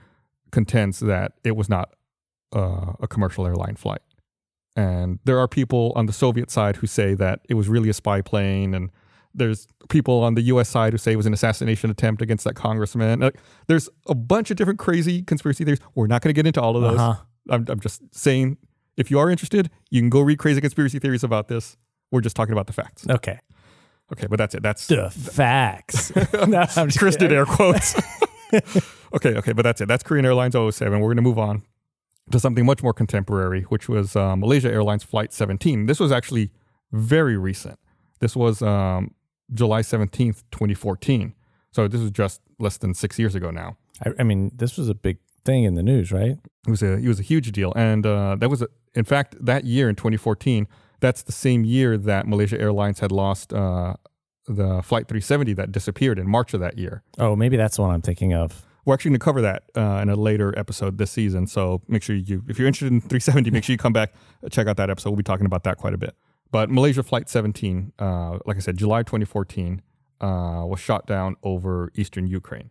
[0.50, 1.90] contends that it was not
[2.54, 4.00] uh, a commercial airline flight.
[4.76, 7.94] And there are people on the Soviet side who say that it was really a
[7.94, 8.74] spy plane.
[8.74, 8.90] And
[9.34, 12.54] there's people on the US side who say it was an assassination attempt against that
[12.54, 13.20] congressman.
[13.20, 15.80] Like, there's a bunch of different crazy conspiracy theories.
[15.94, 17.00] We're not going to get into all of those.
[17.00, 17.22] Uh-huh.
[17.48, 18.58] I'm, I'm just saying,
[18.98, 21.76] if you are interested, you can go read crazy conspiracy theories about this.
[22.10, 23.06] We're just talking about the facts.
[23.08, 23.40] Okay.
[24.12, 24.62] Okay, but that's it.
[24.62, 26.14] That's The facts.
[26.34, 27.96] no, I'm just Chris did air quotes.
[28.52, 29.88] okay, okay, but that's it.
[29.88, 31.00] That's Korean Airlines 007.
[31.00, 31.62] We're going to move on
[32.30, 35.86] to something much more contemporary, which was uh, Malaysia Airlines Flight 17.
[35.86, 36.50] This was actually
[36.92, 37.78] very recent.
[38.20, 39.14] This was um,
[39.52, 41.34] July 17th, 2014.
[41.72, 43.76] So this was just less than six years ago now.
[44.04, 46.36] I, I mean, this was a big thing in the news, right?
[46.66, 49.36] It was a it was a huge deal, and uh, that was a, in fact
[49.44, 50.66] that year in 2014.
[51.00, 53.94] That's the same year that Malaysia Airlines had lost uh,
[54.48, 57.02] the Flight 370 that disappeared in March of that year.
[57.18, 58.64] Oh, maybe that's the one I'm thinking of.
[58.86, 61.48] We're actually going to cover that uh, in a later episode this season.
[61.48, 64.48] So make sure you, if you're interested in 370, make sure you come back, uh,
[64.48, 65.10] check out that episode.
[65.10, 66.14] We'll be talking about that quite a bit.
[66.52, 69.82] But Malaysia Flight 17, uh, like I said, July 2014,
[70.20, 72.70] uh, was shot down over eastern Ukraine.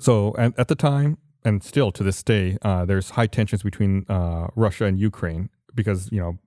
[0.00, 4.06] So at, at the time, and still to this day, uh, there's high tensions between
[4.08, 6.38] uh, Russia and Ukraine because, you know,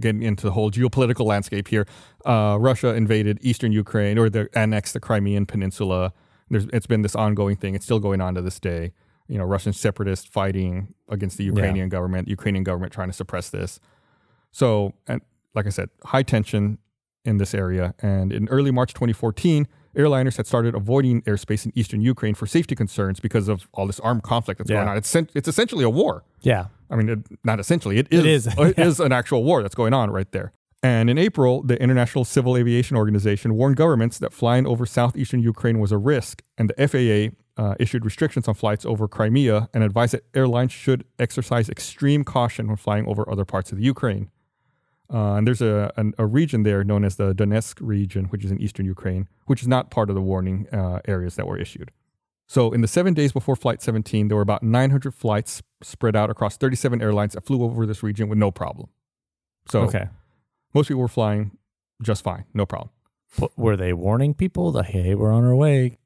[0.00, 1.86] getting into the whole geopolitical landscape here,
[2.24, 6.14] Russia invaded eastern Ukraine or they annexed the Crimean Peninsula.
[6.50, 7.74] There's, it's been this ongoing thing.
[7.74, 8.92] It's still going on to this day.
[9.28, 13.80] You know, Russian separatists fighting against the Ukrainian government, Ukrainian government trying to suppress this.
[14.50, 15.22] So, and
[15.54, 16.78] like I said, high tension
[17.24, 17.94] in this area.
[18.00, 22.74] And in early March 2014, airliners had started avoiding airspace in eastern Ukraine for safety
[22.74, 24.96] concerns because of all this armed conflict that's going on.
[24.96, 26.24] It's, it's essentially a war.
[26.42, 26.66] Yeah.
[26.90, 27.98] I mean, it, not essentially.
[27.98, 28.46] It is.
[28.46, 30.52] is, it is an actual war that's going on right there.
[30.84, 35.78] And in April, the International Civil Aviation Organization warned governments that flying over southeastern Ukraine
[35.78, 40.12] was a risk, and the FAA uh, issued restrictions on flights over Crimea and advised
[40.12, 44.30] that airlines should exercise extreme caution when flying over other parts of the Ukraine.
[45.10, 48.50] Uh, and there's a, an, a region there known as the Donetsk region, which is
[48.50, 51.92] in eastern Ukraine, which is not part of the warning uh, areas that were issued.
[52.46, 56.28] So, in the seven days before Flight 17, there were about 900 flights spread out
[56.28, 58.90] across 37 airlines that flew over this region with no problem.
[59.66, 60.08] So, Okay.
[60.74, 61.56] Most people were flying
[62.02, 62.90] just fine, no problem.
[63.36, 65.98] W- were they warning people that hey, we're on our way?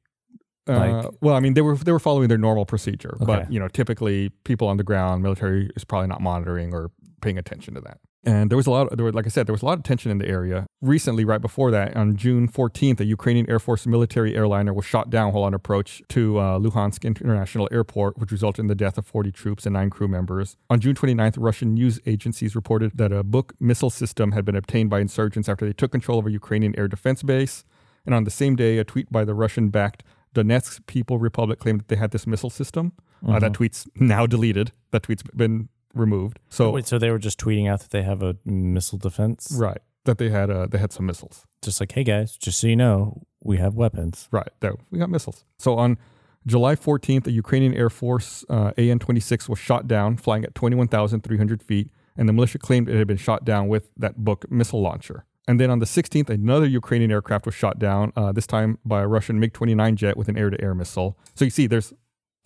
[0.67, 3.69] Uh, well, I mean, they were they were following their normal procedure, but you know,
[3.69, 6.91] typically people on the ground, military is probably not monitoring or
[7.23, 7.99] paying attention to that.
[8.25, 8.91] And there was a lot.
[8.91, 10.67] Of, there were, like I said, there was a lot of tension in the area.
[10.81, 15.09] Recently, right before that, on June 14th, a Ukrainian Air Force military airliner was shot
[15.09, 19.07] down while on approach to uh, Luhansk International Airport, which resulted in the death of
[19.07, 20.57] 40 troops and nine crew members.
[20.69, 24.91] On June 29th, Russian news agencies reported that a Buk missile system had been obtained
[24.91, 27.65] by insurgents after they took control of a Ukrainian air defense base.
[28.05, 30.03] And on the same day, a tweet by the Russian-backed
[30.35, 32.93] Donetsk People Republic claimed that they had this missile system.
[33.27, 34.73] Uh, that tweet's now deleted.
[34.93, 36.39] That tweet's been removed.
[36.49, 39.53] So Wait, so they were just tweeting out that they have a missile defense?
[39.57, 41.47] right, that they had uh, they had some missiles.
[41.63, 44.29] Just like, hey guys, just so you know, we have weapons.
[44.31, 45.45] Right, there we got missiles.
[45.59, 45.99] So on
[46.47, 51.91] July 14th, a Ukrainian Air Force uh, AN-26 was shot down, flying at 21,300 feet,
[52.17, 55.25] and the militia claimed it had been shot down with that Buk missile launcher.
[55.47, 59.01] And then on the 16th, another Ukrainian aircraft was shot down, uh, this time by
[59.01, 61.19] a Russian MiG-29 jet with an air-to-air missile.
[61.35, 61.93] So you see, there's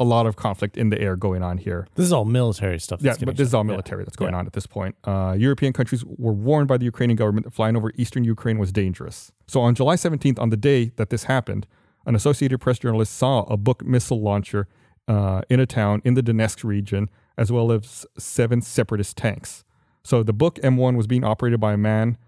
[0.02, 1.86] a lot of conflict in the air going on here.
[1.94, 3.00] This is all military stuff.
[3.02, 3.72] Yeah, but this is all Yeah.
[3.74, 4.38] military that's going Yeah.
[4.40, 4.94] on at this point.
[5.04, 8.72] Uh, European countries were warned by the Ukrainian government that flying over eastern Ukraine was
[8.72, 9.32] dangerous.
[9.46, 11.66] So on July 17th, on the day that this happened,
[12.04, 14.66] an Associated Press journalist saw a Buk missile launcher
[15.08, 19.64] uh, in a town in the Donetsk region, as well as seven separatist tanks.
[20.04, 22.18] So the Buk M1 was being operated by a man,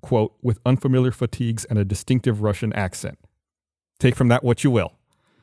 [0.00, 3.18] quote, with unfamiliar fatigues and a distinctive Russian accent.
[3.98, 4.92] Take from that what you will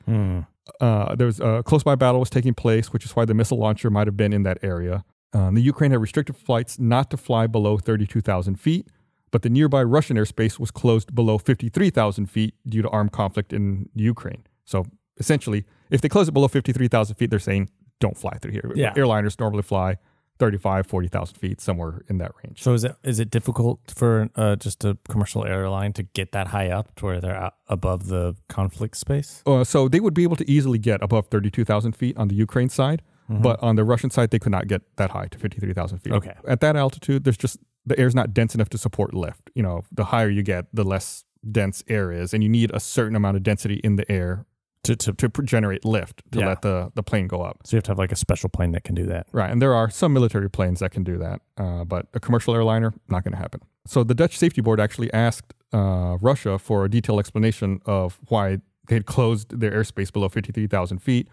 [0.06, 0.40] Hmm.
[0.82, 3.58] Uh, there was a close by battle was taking place, which is why the missile
[3.58, 5.04] launcher might have been in that area.
[5.34, 8.88] Um, the Ukraine had restricted flights not to fly below 32,000 feet,
[9.32, 13.90] but the nearby Russian airspace was closed below 53,000 feet due to armed conflict in
[13.94, 14.44] Ukraine.
[14.66, 14.86] So
[15.18, 18.72] essentially, if they close it below 53,000 feet, they're saying don't fly through here.
[18.76, 18.94] Yeah.
[18.94, 19.98] Airliners normally fly
[20.40, 22.62] 35, 40,000 feet, somewhere in that range.
[22.62, 26.48] So is it is it difficult for uh, just a commercial airline to get that
[26.48, 29.44] high up to where they're above the conflict space?
[29.46, 32.70] Uh, so they would be able to easily get above 32,000 feet on the Ukraine
[32.70, 36.14] side, but on the Russian side, they could not get that high to 53,000 feet.
[36.14, 36.34] Okay.
[36.48, 39.50] At that altitude, there's just the air's not dense enough to support lift.
[39.54, 42.80] You know, the higher you get, the less dense air is, and you need a
[42.80, 44.46] certain amount of density in the air
[44.88, 46.48] To, to to generate lift to Yeah.
[46.48, 47.56] let the, the plane go up.
[47.66, 49.28] so you have to have like a special plane that can do that.
[49.32, 49.52] Right.
[49.52, 52.94] And there are some military planes that can do that, uh, but a commercial airliner,
[53.10, 53.62] not going to happen.
[53.86, 58.46] So the Dutch Safety Board actually asked uh, Russia for a detailed explanation of why
[58.88, 61.28] they had closed their airspace below 53,000 feet,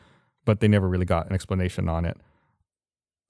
[0.44, 2.16] but they never really got an explanation on it.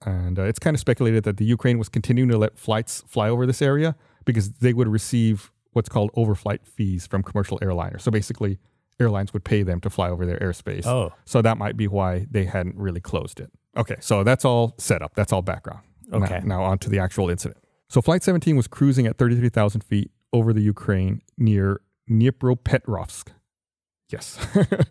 [0.05, 3.29] And uh, it's kind of speculated that the Ukraine was continuing to let flights fly
[3.29, 8.01] over this area because they would receive what's called overflight fees from commercial airliners.
[8.01, 8.59] So basically,
[8.99, 10.85] airlines would pay them to fly over their airspace.
[10.85, 13.51] Oh, So that might be why they hadn't really closed it.
[13.77, 15.13] Okay, so that's all set up.
[15.15, 15.81] That's all background.
[16.07, 16.41] Now- Okay.
[16.43, 17.59] Now, on to the actual incident.
[17.89, 23.29] So Flight 17 was cruising at 33,000 feet over the Ukraine near Dnipropetrovsk.
[24.11, 24.37] Yes,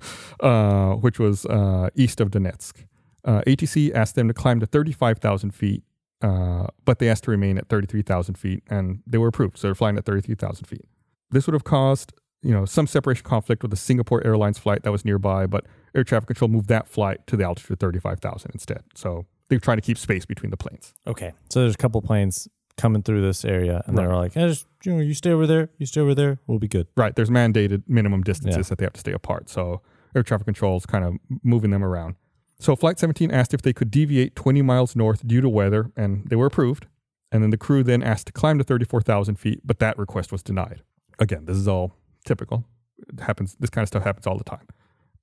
[0.40, 2.84] uh, which was uh, east of Donetsk.
[3.24, 5.82] Uh, ATC asked them to climb to 35,000 feet,
[6.20, 9.56] uh, but they asked to remain at 33,000 feet, and they were approved.
[9.58, 10.84] So they're flying at 33,000 feet.
[11.30, 12.12] This would have caused,
[12.44, 16.04] you know, some separation conflict with a Singapore Airlines flight that was nearby, but air
[16.04, 18.82] traffic control moved that flight to the altitude of 35,000 instead.
[18.94, 20.92] So they're trying to keep space between the planes.
[21.06, 21.32] okay.
[21.50, 24.92] So there's a couple planes coming through this area, and they're like, eh, just, you
[24.94, 26.86] know, you stay over there, you stay over there, we'll be good.
[26.96, 27.14] Right.
[27.14, 28.68] There's mandated minimum distances Yeah.
[28.70, 29.48] that they have to stay apart.
[29.48, 29.80] So
[30.14, 32.16] air traffic control is kind of moving them around.
[32.58, 36.28] So Flight 17 asked if they could deviate 20 miles north due to weather, and
[36.28, 36.86] they were approved.
[37.32, 40.42] And then the crew then asked to climb to 34,000 feet, but that request was
[40.42, 40.82] denied.
[41.18, 42.64] Again, this is all typical.
[43.12, 43.56] It happens.
[43.60, 44.66] This kind of stuff happens all the time.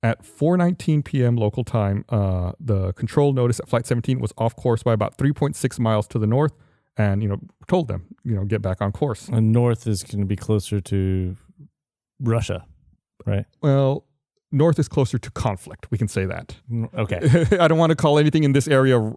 [0.02, 1.36] At 4:19 p.m.
[1.36, 5.78] local time, uh, the control notice at Flight 17 was off course by about 3.6
[5.78, 6.52] miles to the north,
[6.96, 7.38] and you know
[7.68, 9.28] told them you know get back on course.
[9.28, 11.36] And north is going to be closer to
[12.20, 12.64] Russia,
[13.26, 13.46] right?
[13.62, 14.04] Well,
[14.50, 15.90] north is closer to conflict.
[15.90, 16.56] We can say that.
[16.98, 17.46] Okay.
[17.60, 19.14] I don't want to call anything in this area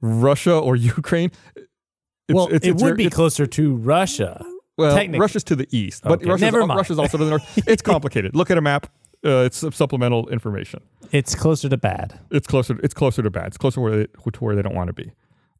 [0.00, 1.30] Russia or Ukraine.
[1.56, 4.42] It's- well, it's- it it's would be closer to Russia.
[4.76, 5.08] Well.
[5.18, 6.78] Russia's to the east, but Okay, Russia's, never mind.
[6.78, 7.68] Russia's also to the north.
[7.68, 8.34] It's complicated.
[8.34, 8.86] Look at a map.
[9.24, 10.82] Uh, it's supplemental information.
[11.10, 12.20] It's closer to bad.
[12.30, 12.78] It's closer.
[12.82, 13.46] It's closer to bad.
[13.46, 15.12] It's closer where they, to where they don't want to be.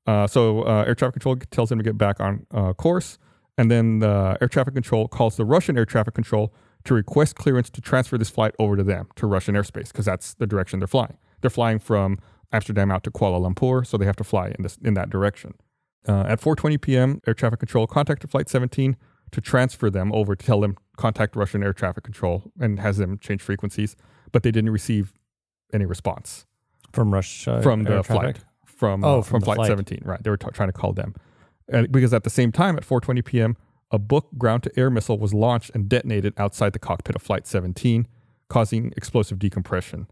[0.07, 3.19] Uh, so uh, air traffic control tells them to get back on uh, course,
[3.57, 6.53] and then the air traffic control calls the Russian air traffic control
[6.85, 10.35] to request clearance to transfer this flight over to them to Russian airspace because that's
[10.35, 11.17] the direction they're flying.
[11.41, 12.19] They're flying from
[12.53, 15.55] Amsterdam out to Kuala Lumpur, so they have to fly in this in that direction.
[16.07, 18.97] Uh, at 4:20 p.m., air traffic control contacted flight 17
[19.33, 23.19] to transfer them over to tell them contact Russian air traffic control and has them
[23.19, 23.97] change frequencies,
[24.33, 25.13] but they didn't receive
[25.73, 26.47] any response
[26.93, 27.61] From Russia.
[27.63, 29.69] from the flight from Oh, uh, from from, flight, flight.
[29.69, 31.15] 17 right they were t- trying to call them
[31.69, 33.57] and because at the same time at 4:20 p.m.
[33.91, 37.47] a Buk ground to air missile was launched and detonated outside the cockpit of flight
[37.47, 38.07] 17
[38.49, 40.07] causing explosive decompression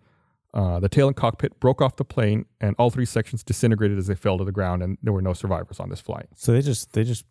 [0.55, 4.07] uh, the tail and cockpit broke off the plane and all three sections disintegrated as
[4.07, 6.61] they fell to the ground and there were no survivors on this flight So they
[6.61, 7.25] just they just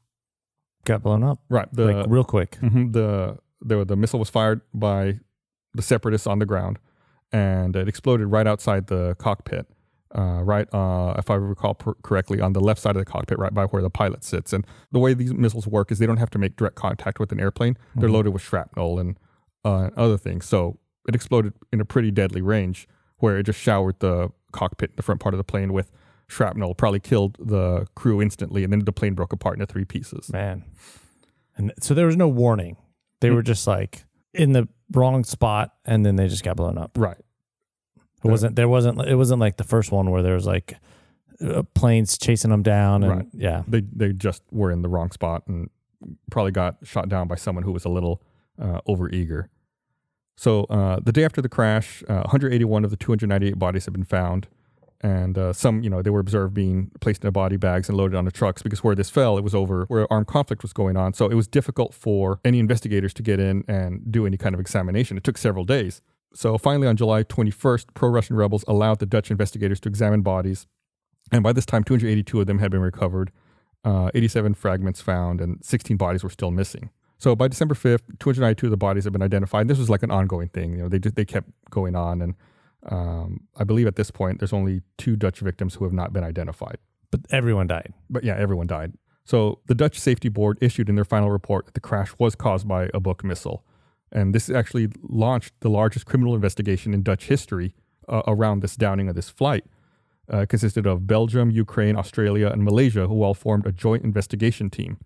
[0.85, 2.57] got blown up right the like real quick.
[2.61, 5.19] Mhm, the, the the missile was fired by
[5.73, 6.79] the separatists on the ground,
[7.31, 9.67] and it exploded right outside the cockpit.
[10.13, 13.39] Uh, right, uh, if I recall per- correctly, on the left side of the cockpit,
[13.39, 14.51] right by where the pilot sits.
[14.51, 17.31] And the way these missiles work is they don't have to make direct contact with
[17.31, 17.77] an airplane.
[17.95, 18.13] They're Mhm.
[18.13, 19.17] loaded with shrapnel and
[19.63, 20.43] uh, other things.
[20.45, 22.89] So it exploded in a pretty deadly range,
[23.21, 25.91] where it just showered the cockpit, the front part of the plane, with
[26.27, 26.75] shrapnel.
[26.75, 30.31] Probably killed the crew instantly, and then the plane broke apart into three pieces.
[30.31, 30.63] Man.
[31.57, 32.77] And so there was no warning.
[33.19, 33.35] They Mm.
[33.35, 36.97] were just like in the wrong spot and then they just got blown up.
[36.97, 37.17] Right.
[38.23, 40.75] It wasn't there wasn't it wasn't like the first one where there was like
[41.41, 43.25] uh, planes chasing them down and Right.
[43.33, 43.63] yeah.
[43.67, 45.69] they they just were in the wrong spot and
[46.29, 48.21] probably got shot down by someone who was a little
[48.59, 49.47] uh, overeager.
[50.41, 54.03] So uh, the day after the crash, uh, 181 of the 298 bodies have been
[54.03, 54.47] found,
[54.99, 58.17] and uh, some, you know, they were observed being placed in body bags and loaded
[58.17, 61.13] onto trucks because where this fell, it was over where armed conflict was going on.
[61.13, 64.59] So it was difficult for any investigators to get in and do any kind of
[64.59, 65.15] examination.
[65.15, 66.01] It took several days.
[66.33, 70.65] So finally, on July 21st, pro-Russian rebels allowed the Dutch investigators to examine bodies,
[71.31, 73.31] and by this time, 282 of them had been recovered,
[73.85, 76.89] uh, 87 fragments found, and 16 bodies were still missing.
[77.21, 79.67] So by December 5th, 292 of the bodies have been identified.
[79.67, 80.71] This was like an ongoing thing.
[80.71, 82.33] You know, they just, they kept going on, and
[82.89, 86.23] um, I believe at this point there's only two Dutch victims who have not been
[86.23, 86.79] identified.
[87.11, 87.93] But everyone died.
[88.09, 88.93] But yeah, everyone died.
[89.23, 92.67] So the Dutch Safety Board issued in their final report that the crash was caused
[92.67, 93.63] by a Buk missile,
[94.11, 97.75] and this actually launched the largest criminal investigation in Dutch history
[98.09, 99.65] uh, around this downing of this flight.
[100.27, 104.97] Uh, consisted of Belgium, Ukraine, Australia, and Malaysia, who all formed a joint investigation team.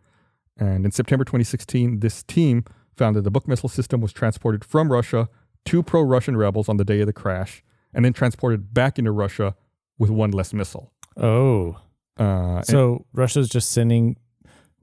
[0.58, 2.64] And in September 2016, this team
[2.96, 5.28] found that the Buk missile system was transported from Russia
[5.66, 7.64] to pro Russian rebels on the day of the crash,
[7.94, 9.56] and then transported back into Russia
[9.98, 10.92] with one less missile.
[11.18, 11.78] Oh.
[12.18, 14.16] Uh, So Russia's just sending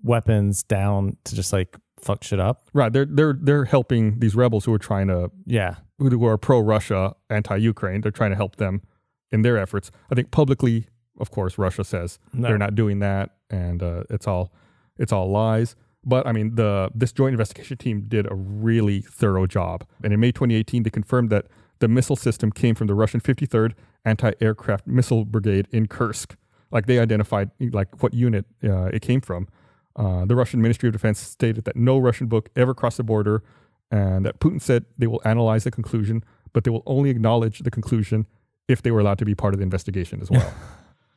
[0.02, 2.68] weapons down to just like fuck shit up.
[2.72, 5.76] right, they're they're they're helping these rebels who are trying to Yeah.
[5.98, 8.00] who who are pro Russia, anti Ukraine.
[8.00, 8.82] They're trying to help them
[9.30, 9.90] in their efforts.
[10.10, 10.88] I think publicly,
[11.20, 12.48] of course, Russia says No.
[12.48, 14.52] they're not doing that, and uh, it's all
[14.98, 15.76] it's all lies.
[16.04, 20.18] But I mean, the this joint investigation team did a really thorough job, and in
[20.20, 21.46] May 2018, they confirmed that
[21.78, 23.72] the missile system came from the Russian 53rd
[24.04, 26.36] Anti-Aircraft Missile Brigade in Kursk.
[26.70, 29.46] Like they identified like what unit uh, it came from.
[29.94, 33.42] Uh, the Russian Ministry of Defense stated that no Russian Buk ever crossed the border,
[33.90, 37.70] and that Putin said they will analyze the conclusion, but they will only acknowledge the
[37.70, 38.26] conclusion
[38.68, 40.52] if they were allowed to be part of the investigation as well.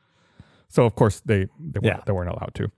[0.68, 1.94] so of course they they, Yeah.
[1.94, 2.70] weren't, they weren't allowed to.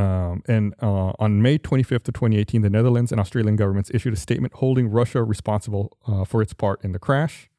[0.00, 4.16] Um, and uh, on May 25th of 2018, the Netherlands and Australian governments issued a
[4.16, 7.50] statement holding Russia responsible uh, for its part in the crash.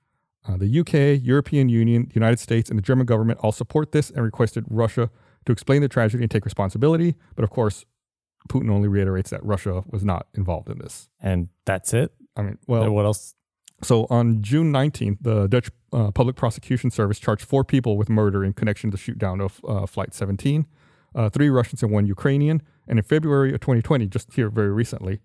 [0.47, 4.09] Uh, the UK, European Union, the United States, and the German government all support this
[4.09, 5.11] and requested Russia
[5.45, 7.15] to explain the tragedy and take responsibility.
[7.35, 7.85] But of course,
[8.49, 11.09] Putin only reiterates that Russia was not involved in this.
[11.21, 12.11] And that's it.
[12.35, 13.35] I mean, well, what else?
[13.83, 18.43] so on June 19th, the Dutch uh, Public Prosecution Service charged four people with murder
[18.43, 20.65] in connection to the shoot down of uh, Flight 17,
[21.15, 22.61] uh, three Russians and one Ukrainian.
[22.87, 25.19] And in February of 2020, just here very recently,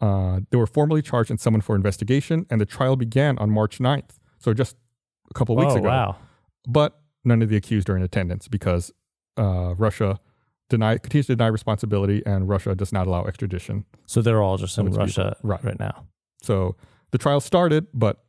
[0.00, 3.78] uh, they were formally charged and summoned for investigation, and the trial began on March
[3.78, 4.18] 9th.
[4.38, 4.76] So just
[5.30, 5.88] a couple weeks oh, ago.
[5.88, 6.16] wow.
[6.66, 8.92] But none of the accused are in attendance because
[9.36, 10.18] uh, Russia
[10.70, 13.84] deny, continues to deny responsibility, and Russia does not allow extradition.
[14.06, 15.36] So they're all just in its Russia.
[15.42, 15.62] Right.
[15.62, 16.06] right now.
[16.42, 16.76] So
[17.10, 18.24] the trial started, but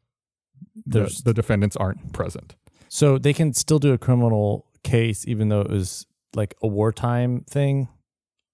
[0.86, 2.56] the, the defendants aren't present.
[2.90, 7.42] So they can still do a criminal case even though it was like a wartime
[7.50, 7.88] thing.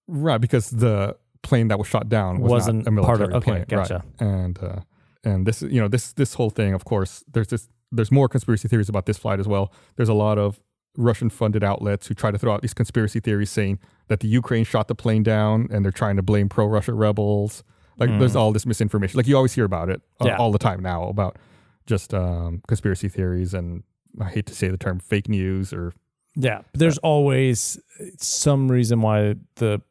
[0.07, 3.43] Right, because the plane that was shot down was Wasn't not a part military of-
[3.43, 3.65] okay, plane.
[3.67, 4.03] gotcha.
[4.19, 4.27] Right.
[4.27, 4.79] And uh,
[5.23, 8.67] and this you know this this whole thing, of course, there's this there's more conspiracy
[8.67, 9.71] theories about this flight as well.
[9.95, 10.59] There's a lot of
[10.97, 14.63] Russian funded outlets who try to throw out these conspiracy theories saying that the Ukraine
[14.63, 17.63] shot the plane down and they're trying to blame pro Russia rebels.
[17.99, 19.17] Like there's all this misinformation.
[19.17, 20.25] Like you always hear about it uh.
[20.27, 20.37] Yeah.
[20.37, 21.37] all the time now about
[21.85, 23.83] just um, conspiracy theories and
[24.19, 25.93] I hate to say the term fake news or
[26.37, 26.61] Yeah.
[26.71, 27.79] But there's always
[28.17, 29.81] some reason why the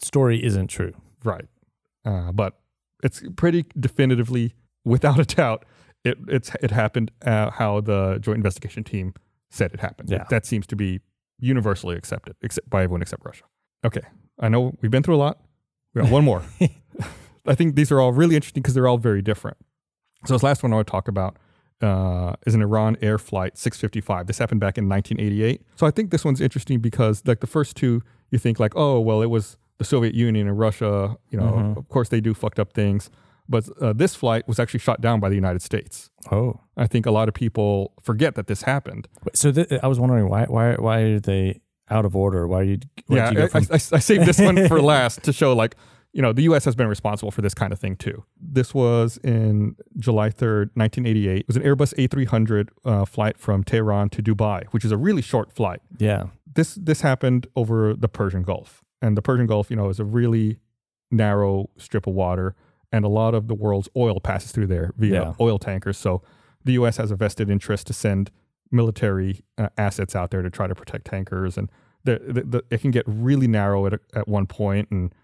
[0.00, 0.92] story isn't true.
[1.24, 1.46] Right.
[2.04, 2.58] Uh, but
[3.02, 5.64] it's pretty definitively, without a doubt,
[6.04, 9.14] it it's it happened uh, how the joint investigation team
[9.50, 10.10] said it happened.
[10.10, 10.24] Yeah.
[10.30, 11.00] That seems to be
[11.38, 13.44] universally accepted except by everyone except Russia.
[13.84, 14.02] Okay.
[14.40, 15.40] I know we've been through a lot.
[15.94, 16.42] We got one more.
[17.46, 19.56] I think these are all really interesting because they're all very different.
[20.26, 21.36] So this last one I want to talk about
[21.82, 24.26] uh, is an Iran Air Flight 655.
[24.26, 25.60] This happened back in 1988.
[25.76, 29.00] So I think this one's interesting because like the first two, you think like, oh
[29.00, 31.16] well, it was the Soviet Union and Russia.
[31.30, 31.76] You know, Mhm.
[31.76, 33.10] of course they do fucked up things,
[33.48, 36.10] but uh, this flight was actually shot down by the United States.
[36.30, 36.60] Oh.
[36.76, 39.08] I think a lot of people forget that this happened.
[39.34, 42.46] So th- I was wondering why why why are they out of order?
[42.46, 45.74] Why you yeah, you I, I, I saved this one for last to show like
[46.12, 46.64] you know the U.S.
[46.64, 48.24] has been responsible for this kind of thing too.
[48.40, 51.40] This was in July third, nineteen eighty eight.
[51.40, 54.92] It was an Airbus A three hundred uh, flight from Tehran to Dubai, which is
[54.92, 55.80] a really short flight.
[55.98, 56.24] Yeah.
[56.54, 60.04] This this happened over the Persian Gulf, and the Persian Gulf, you know, is a
[60.04, 60.58] really
[61.10, 62.54] narrow strip of water,
[62.92, 65.32] and a lot of the world's oil passes through there via Yeah.
[65.40, 65.96] oil tankers.
[65.98, 66.22] So
[66.64, 66.96] the U.S.
[66.98, 68.30] has a vested interest to send
[68.70, 71.70] military uh, assets out there to try to protect tankers, and
[72.04, 75.14] the, the, the, it can get really narrow at, a- at one point, and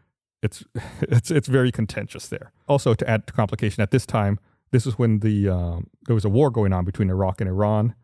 [0.42, 0.64] it's
[1.02, 2.52] it's it's very contentious there.
[2.66, 4.38] Also, to add to complication, at this time,
[4.70, 7.94] this is when the um, there was a war going on between Iraq and Iran,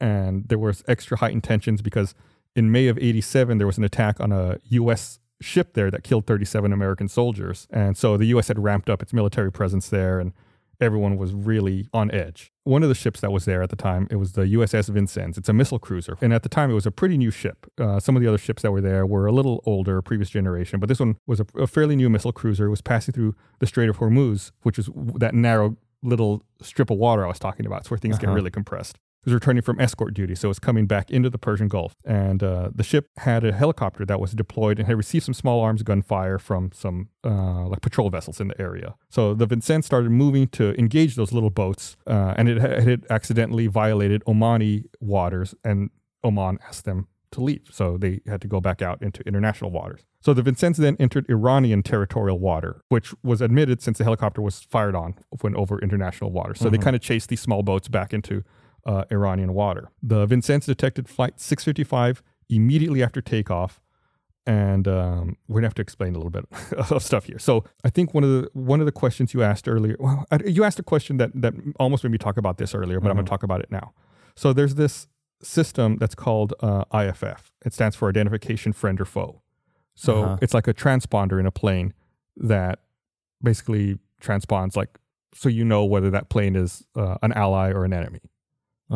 [0.00, 2.14] and there was extra heightened tensions because
[2.54, 5.18] in May of '87 there was an attack on a U.S.
[5.40, 8.48] ship there that killed 37 American soldiers, and so the U.S.
[8.48, 10.32] had ramped up its military presence there, and
[10.80, 12.52] everyone was really on edge.
[12.64, 15.38] One of the ships that was there at the time, it was the USS Vincennes.
[15.38, 16.16] It's a missile cruiser.
[16.20, 17.66] And at the time, it was a pretty new ship.
[17.78, 20.80] Uh, some of the other ships that were there were a little older, previous generation,
[20.80, 22.66] but this one was a, a fairly new missile cruiser.
[22.66, 26.98] It was passing through the Strait of Hormuz, which is that narrow little strip of
[26.98, 27.80] water I was talking about.
[27.80, 28.34] It's where things get Uh-huh.
[28.36, 28.98] really compressed.
[29.26, 31.96] Was returning from escort duty, so it's coming back into the Persian Gulf.
[32.04, 35.60] And uh, the ship had a helicopter that was deployed and had received some small
[35.60, 38.94] arms gunfire from some uh, like patrol vessels in the area.
[39.08, 43.04] So the Vincennes started moving to engage those little boats, uh, and it had it
[43.10, 45.90] accidentally violated Omani waters, and
[46.22, 47.68] Oman asked them to leave.
[47.72, 50.02] So they had to go back out into international waters.
[50.20, 54.60] So the Vincennes then entered Iranian territorial water, which was admitted since the helicopter was
[54.60, 56.60] fired on when over international waters.
[56.60, 58.44] So they kind of chased these small boats back into
[58.86, 59.90] uh, Iranian water.
[60.02, 63.80] The Vincennes detected Flight 655 immediately after takeoff,
[64.46, 66.44] and um, we're gonna have to explain a little bit
[66.90, 67.38] of stuff here.
[67.38, 70.62] So I think one of the one of the questions you asked earlier, well, you
[70.64, 73.28] asked a question that that almost made me talk about this earlier, but I'm gonna
[73.28, 73.92] talk about it now.
[74.36, 75.08] So there's this
[75.42, 77.52] system that's called uh, IFF.
[77.64, 79.42] It stands for Identification Friend or Foe.
[79.94, 80.36] So Uh-huh.
[80.40, 81.92] it's like a transponder in a plane
[82.36, 82.80] that
[83.42, 84.98] basically transponds like
[85.34, 88.20] so you know whether that plane is uh, an ally or an enemy.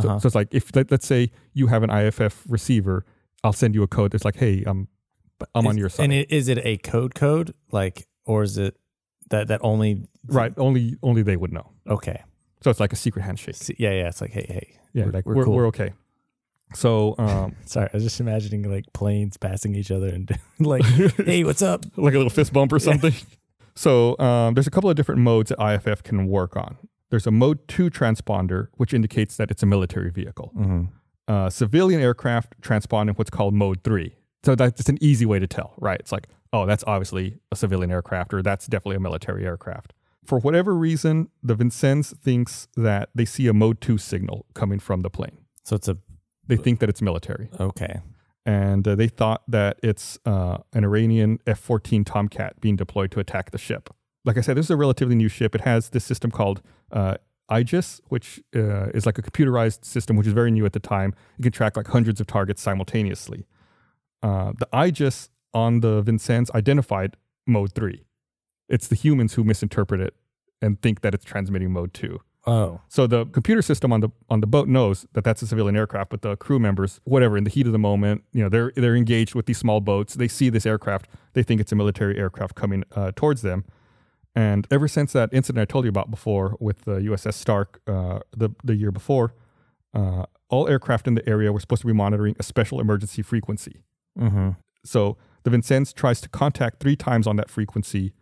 [0.01, 0.18] So, Uh-huh.
[0.20, 3.05] so it's like if let, let's say you have an IFF receiver,
[3.43, 4.88] I'll send you a code It's like, hey, I'm
[5.55, 6.05] I'm on your side.
[6.05, 8.76] And it, is it a code code like, or is it
[9.30, 10.53] that that only right.
[10.57, 11.70] Only only they would know.
[11.88, 12.22] Okay.
[12.62, 13.55] So it's like a secret handshake.
[13.57, 14.09] See- Yeah, yeah.
[14.09, 14.76] It's like, hey, hey.
[14.93, 15.55] Yeah, we're, like we're we're, cool.
[15.55, 15.93] we're okay.
[16.74, 20.30] So um, Sorry, I was just imagining like planes passing each other and
[20.61, 21.84] like, hey, what's up?
[21.97, 23.14] like a little fist bump or something.
[23.74, 26.76] so um, there's a couple of different modes that IFF can work on.
[27.11, 30.52] There's a mode two transponder, which indicates that it's a military vehicle.
[30.56, 30.82] Mm-hmm.
[31.28, 34.14] uh, civilian aircraft transpond in what's called mode three.
[34.44, 36.00] So that's an easy way to tell, right?
[36.00, 39.92] It's like, oh, that's obviously a civilian aircraft, or that's definitely a military aircraft.
[40.24, 45.00] For whatever reason, the Vincennes thinks that they see a mode two signal coming from
[45.02, 45.38] the plane.
[45.64, 45.98] So it's a
[46.46, 48.00] They think that it's military, okay.
[48.46, 53.50] and uh, they thought that it's uh, an Iranian F-14 Tomcat being deployed to attack
[53.50, 53.90] the ship.
[54.24, 55.54] Like I said, this is a relatively new ship.
[55.54, 56.62] It has this system called
[56.92, 57.14] uh,
[57.50, 61.14] Aegis, which uh, is like a computerized system, which is very new at the time.
[61.38, 63.46] It can track like hundreds of targets simultaneously.
[64.22, 67.16] Uh, the Aegis on the Vincennes identified
[67.46, 68.04] mode three.
[68.68, 70.14] It's the humans who misinterpret it
[70.62, 72.20] and think that it's transmitting mode two.
[72.46, 75.76] Oh, So the computer system on the on the boat knows that that's a civilian
[75.76, 78.72] aircraft, but the crew members, whatever, in the heat of the moment, you know, they're
[78.76, 80.14] they're engaged with these small boats.
[80.14, 83.64] They see this aircraft, they think it's a military aircraft coming uh, towards them.
[84.35, 88.20] And ever since that incident I told you about before with the USS Stark, uh,
[88.37, 89.35] the the year before,
[89.95, 93.83] uh, all aircraft in the area were supposed to be monitoring a special emergency frequency.
[94.18, 94.51] mm-hmm.
[94.85, 98.12] So the Vincennes tries to contact three times on that frequency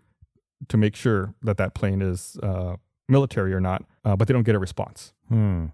[0.69, 2.77] to make sure that that plane is uh,
[3.09, 5.13] military or not, uh, but they don't get a response.
[5.29, 5.67] Hmm.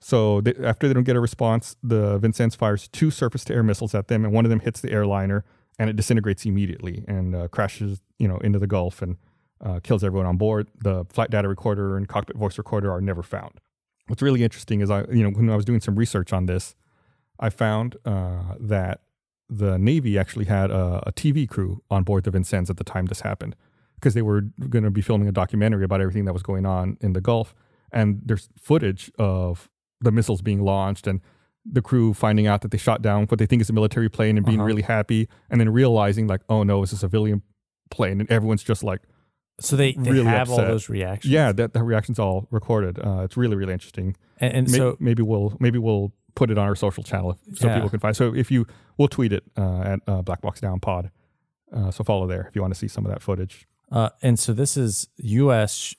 [0.00, 4.08] So they, after they don't get a response, the Vincennes fires two surface-to-air missiles at
[4.08, 5.44] them, and one of them hits the airliner,
[5.78, 9.16] and it disintegrates immediately and uh, crashes, you know, into the Gulf and
[9.64, 10.68] uh, kills everyone on board.
[10.82, 13.60] The flight data recorder and cockpit voice recorder are never found.
[14.06, 16.74] What's really interesting is I, you know, when I was doing some research on this,
[17.40, 19.00] I found uh, that
[19.50, 23.06] the Navy actually had a, a TV crew on board the Vincennes at the time
[23.06, 23.54] this happened
[23.94, 26.96] because they were going to be filming a documentary about everything that was going on
[27.00, 27.54] in the Gulf.
[27.92, 29.68] And there's footage of
[30.00, 31.20] the missiles being launched and
[31.70, 34.36] the crew finding out that they shot down what they think is a military plane
[34.36, 34.66] and being Uh-huh.
[34.66, 37.42] really happy, and then realizing like, oh no, it's a civilian
[37.90, 39.02] plane, and everyone's just like,
[39.60, 41.32] So they, they Really have all those reactions.
[41.32, 42.98] yeah, that the reaction's all recorded.
[42.98, 44.16] Uh, it's really really interesting.
[44.40, 47.66] and, and May- so maybe we'll maybe we'll put it on our social channel so
[47.66, 47.74] Yeah.
[47.74, 48.16] people can find.
[48.16, 51.10] So if you we'll tweet it uh, at uh, Black Box Down Pod.
[51.72, 53.66] Uh, so follow there if you want to see some of that footage.
[53.92, 55.74] uh, and so this is U.S.
[55.76, 55.94] sh-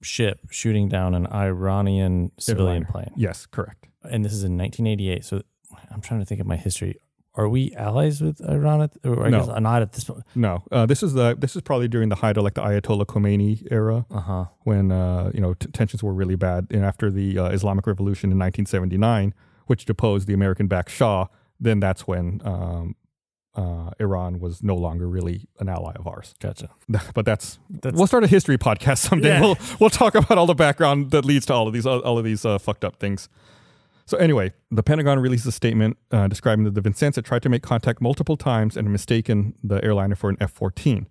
[0.00, 2.92] ship shooting down an Iranian civilian Airliner.
[2.92, 3.88] plane, Yes, correct.
[4.04, 5.24] and this is in 1988.
[5.24, 5.42] So
[5.90, 7.00] I'm trying to think of my history.
[7.34, 8.82] Are we allies with Iran?
[8.82, 9.46] At, or I No.
[9.46, 10.22] guess not at this point.
[10.34, 13.06] No, uh, this is the this is probably during the height of like the Ayatollah
[13.06, 14.04] Khomeini era.
[14.10, 14.44] Uh huh.
[14.64, 16.66] when uh, you know t- tensions were really bad.
[16.70, 19.32] And after the uh, Islamic Revolution in 1979,
[19.66, 21.26] which deposed the American-backed Shah,
[21.58, 22.96] then that's when um,
[23.54, 26.34] uh, Iran was no longer really an ally of ours.
[26.40, 26.68] Gotcha.
[27.14, 29.28] But that's, That's- we'll start a history podcast someday.
[29.28, 29.40] Yeah.
[29.40, 32.24] We'll we'll talk about all the background that leads to all of these all of
[32.24, 33.28] these uh, fucked up things.
[34.06, 37.62] So anyway, the Pentagon released a statement uh, describing that the Vincennes tried to make
[37.62, 41.06] contact multiple times and mistaken the airliner for an F-14.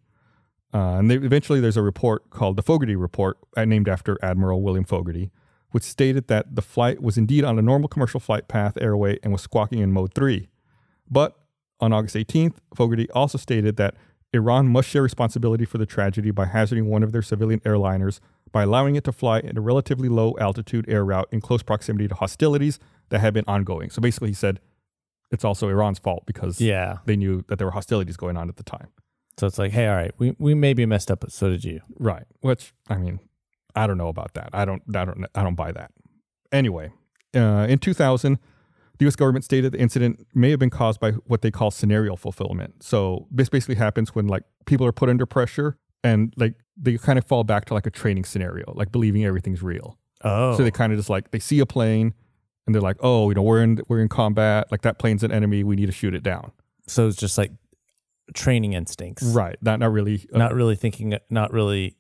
[0.74, 4.62] Uh, and they, eventually, there's a report called the Fogarty Report, uh, named after Admiral
[4.62, 5.32] William Fogarty,
[5.72, 9.34] which stated that the flight was indeed on a normal commercial flight path airway and
[9.34, 10.50] was squawking in mode 3.
[11.10, 11.38] But
[11.80, 13.96] on August 18th, Fogarty also stated that
[14.34, 18.20] Iran must share responsibility for the tragedy by hazarding one of their civilian airliners
[18.52, 22.08] by allowing it to fly at a relatively low altitude air route in close proximity
[22.08, 22.80] to hostilities
[23.10, 23.90] that had been ongoing.
[23.90, 24.60] So basically, he said
[25.32, 26.98] it's also Iran's fault because Yeah.
[27.06, 28.88] they knew that there were hostilities going on at the time.
[29.38, 31.80] So it's like, hey, all right, we, we maybe messed up, but so did you.
[31.98, 32.26] Right.
[32.42, 33.20] Which I mean,
[33.76, 34.50] I don't know about that.
[34.54, 34.84] I don't.
[34.94, 35.26] I don't.
[35.34, 35.92] I don't buy that.
[36.52, 36.92] Anyway,
[37.34, 38.38] uh, in 2000,
[39.00, 39.16] the U.S.
[39.16, 42.84] government stated the incident may have been caused by what they call scenario fulfillment.
[42.84, 47.20] So this basically happens when like people are put under pressure and like they kind
[47.20, 49.98] of fall back to like a training scenario, like believing everything's real.
[50.24, 50.56] Oh.
[50.58, 52.14] So they kind of just like they see a plane
[52.66, 54.72] and they're like, oh, you know, we're in we're in combat.
[54.72, 55.64] Like that plane's an enemy.
[55.64, 56.52] We need to shoot it down.
[56.88, 57.52] so it's just like
[58.34, 59.24] training instincts.
[59.24, 59.58] Right.
[59.62, 60.28] Not not really.
[60.34, 61.96] uh, Not really thinking, not really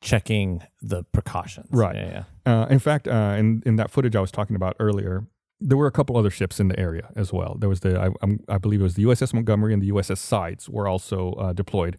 [0.00, 1.68] checking the precautions.
[1.70, 1.96] Right.
[1.96, 2.24] Yeah.
[2.46, 2.62] yeah.
[2.62, 5.26] Uh, in fact, uh, in in that footage I was talking about earlier,
[5.60, 7.56] there were a couple other ships in the area as well.
[7.58, 10.68] There was the I, I believe it was the USS Montgomery and the USS Sides
[10.68, 11.96] were also uh, deployed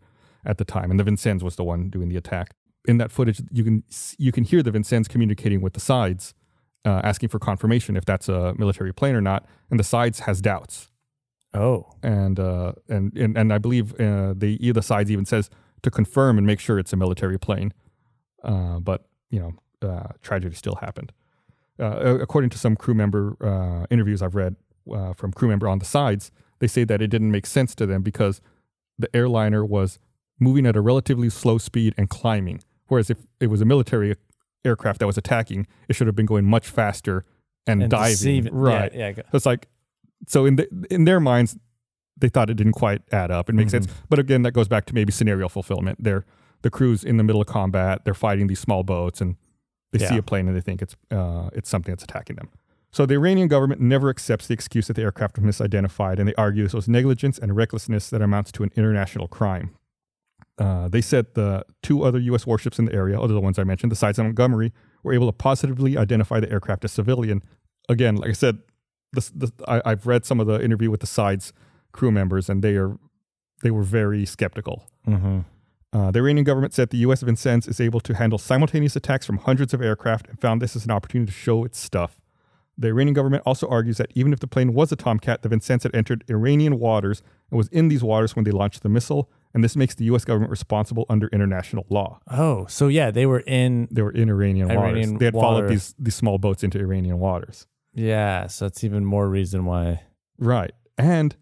[0.48, 2.56] at the time, and the Vincennes was the one doing the attack.
[2.88, 3.84] In that footage, you can
[4.18, 6.34] you can hear the Vincennes communicating with the Sides,
[6.86, 10.42] uh, asking for confirmation if that's a military plane or not, and the Sides has
[10.42, 10.90] doubts,
[11.54, 11.86] Oh.
[12.02, 15.50] and uh, and, and and I believe uh, the the Sides even says
[15.84, 17.74] to confirm and make sure it's a military plane,
[18.44, 21.12] uh, but you know uh, tragedy still happened.
[21.80, 24.56] Uh, according to some crew member uh, interviews I've read
[24.92, 27.86] uh, from crew member on the Sides, they say that it didn't make sense to
[27.86, 28.42] them because
[28.98, 30.00] the airliner was
[30.40, 34.16] moving at a relatively slow speed and climbing, whereas if it was a military
[34.66, 37.26] aircraft that was attacking, it should have been going much faster
[37.66, 38.12] and, And diving.
[38.14, 38.94] deceiving- Right.
[38.94, 39.10] Yeah.
[39.10, 39.24] yeah.
[39.32, 39.68] So it's like,
[40.28, 41.58] so in the, in their minds,
[42.20, 43.50] they thought it didn't quite add up.
[43.50, 46.04] It makes sense, but again, that goes back to maybe scenario fulfillment.
[46.04, 46.26] They're
[46.64, 48.04] the crew's in the middle of combat.
[48.04, 49.36] They're fighting these small boats, and
[49.92, 52.50] they see a plane and they think it's uh, it's something that's attacking them.
[52.92, 56.34] So the Iranian government never accepts the excuse that the aircraft was misidentified, and they
[56.34, 59.76] argue this was negligence and recklessness that amounts to an international crime.
[60.58, 62.48] Uh, they said the two other U.S.
[62.48, 65.14] warships in the area, other than the ones I mentioned, the Sides and Montgomery, were
[65.14, 67.44] able to positively identify the aircraft as civilian.
[67.90, 68.60] Again, like I said,
[69.14, 71.54] this, this, I, I've read some of the interview with the Sides
[71.92, 72.98] crew members, and they are
[73.62, 74.88] they were very skeptical.
[75.08, 75.40] Mm-hmm.
[75.94, 77.22] Uh, the Iranian government said the U.S.
[77.22, 80.86] Vincennes is able to handle simultaneous attacks from hundreds of aircraft and found this as
[80.86, 82.22] an opportunity to show its stuff.
[82.78, 85.84] The Iranian government also argues that even if the plane was a Tomcat, the Vincennes
[85.84, 89.64] had entered Iranian waters and was in these waters when they launched the missile, and
[89.64, 90.26] this makes the U.S.
[90.26, 92.20] government responsible under international law.
[92.30, 93.88] Oh, so yeah, they were in.
[93.92, 95.12] They were in Iranian, waters.
[95.14, 97.68] They had followed these these small boats into Iranian waters.
[97.94, 100.04] Yeah, so that's even more reason why.
[100.38, 100.72] Right.
[100.98, 101.36] And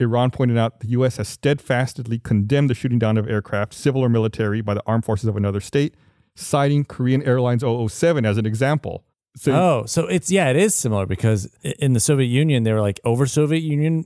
[0.00, 1.16] Iran pointed out the U.S.
[1.18, 5.28] has steadfastly condemned the shooting down of aircraft, civil or military, by the armed forces
[5.28, 5.94] of another state,
[6.34, 9.04] citing Korean Airlines 007 as an example.
[9.36, 11.46] So, Oh, so it's yeah, it is similar because
[11.78, 14.04] in the Soviet Union they were like over Soviet Union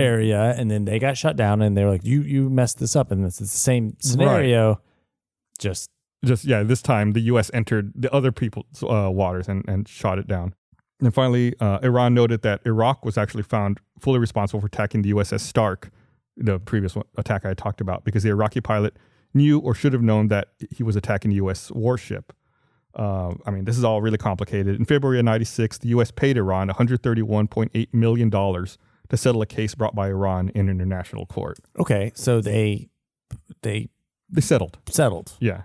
[0.00, 2.96] area, and then they got shut down, and they were like, "You you messed this
[2.96, 4.80] up," and it's the same scenario.
[5.58, 5.90] Just
[6.24, 7.50] just, yeah, this time the U.S.
[7.54, 10.54] entered the other people's uh, waters and, and shot it down.
[11.00, 15.12] And finally, uh, Iran noted that Iraq was actually found fully responsible for attacking the
[15.12, 15.90] USS Stark,
[16.36, 18.96] the previous one, attack I talked about, because the Iraqi pilot
[19.32, 21.70] knew or should have known that he was attacking a U.S.
[21.70, 22.34] warship.
[22.94, 24.76] Uh, I mean, this is all really complicated.
[24.76, 26.10] In February of 96, the U.S.
[26.10, 28.30] paid Iran $131.8 million
[29.10, 31.58] to settle a case brought by Iran in international court.
[31.78, 32.88] okay, so they
[33.62, 33.88] they
[34.30, 34.78] They settled.
[34.88, 35.32] settled.
[35.40, 35.62] Yeah.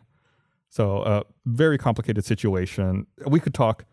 [0.70, 3.08] So, uh, very complicated situation.
[3.26, 3.86] We could talk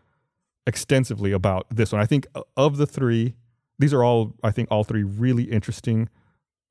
[0.67, 2.01] extensively about this one.
[2.01, 3.35] I think uh, of the three,
[3.79, 6.09] these are all, I think, all three really interesting,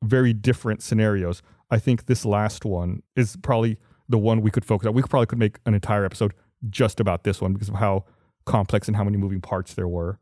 [0.02, 1.42] very different scenarios.
[1.70, 3.78] I think this last one is probably
[4.08, 4.94] the one we could focus on.
[4.94, 6.34] We probably could make an entire episode
[6.68, 8.04] just about this one because of how
[8.44, 10.18] complex and how many moving parts there were.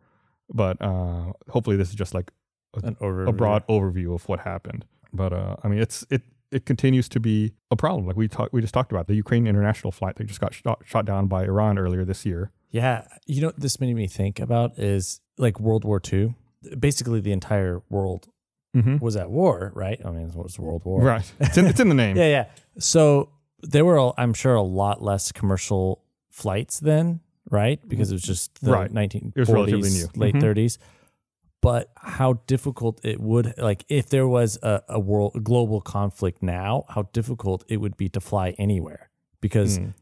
[0.53, 2.31] But uh, hopefully, this is just like
[2.83, 3.29] An overview.
[3.29, 4.85] a broad overview of what happened.
[5.13, 8.07] But uh, I mean, it's it it continues to be a problem.
[8.07, 10.81] Like we talked, we just talked about the Ukraine international flight that just got shot,
[10.85, 12.51] shot down by Iran earlier this year.
[12.71, 16.35] Yeah, you know what this made me think about is like World War II.
[16.79, 18.29] Basically, the entire world
[18.77, 18.99] Mm-hmm.
[18.99, 20.01] was at war, right?
[20.05, 21.03] I mean, it was World War.
[21.03, 22.17] Right, it's in, it's in the name.
[22.23, 22.45] Yeah, yeah.
[22.79, 23.31] So
[23.63, 27.19] there were, I'm sure, a lot less commercial flights then,
[27.51, 27.81] right?
[27.89, 28.93] Because it was just the Right.
[28.93, 30.07] 1940s, was relatively new.
[30.15, 30.41] late Mhm.
[30.43, 30.79] 30s.
[31.63, 36.43] But how difficult it would, like, if there was a, a world a global conflict
[36.43, 39.11] now, how difficult it would be to fly anywhere.
[39.43, 39.93] Because, Mm.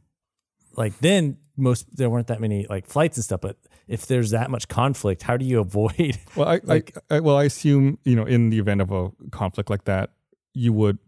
[0.77, 3.41] like, then most there weren't that many like flights and stuff.
[3.41, 3.57] But
[3.89, 6.17] if there's that much conflict, how do you avoid?
[6.37, 9.11] Well, I, Like- I, I well, I assume you know, in the event of a
[9.33, 10.11] conflict like that,
[10.55, 10.99] you would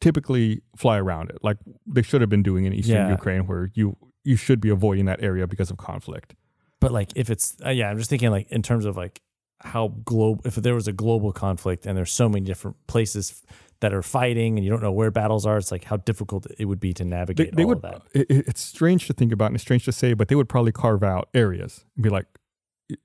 [0.00, 3.10] typically fly around it, like they should have been doing in eastern Yeah.
[3.10, 6.34] Ukraine, where you you should be avoiding that area because of conflict.
[6.80, 9.20] But like, if it's uh, yeah, I'm just thinking like in terms of like
[9.62, 10.42] how global.
[10.44, 13.42] If there was a global conflict and there's so many different places
[13.80, 15.58] that are fighting and you don't know where battles are.
[15.58, 17.76] It's like how difficult it would be to navigate they all would.
[17.78, 18.02] of that.
[18.14, 20.48] It, it- it's strange to think about and it's strange to say, but they would
[20.48, 22.26] probably carve out areas and be like,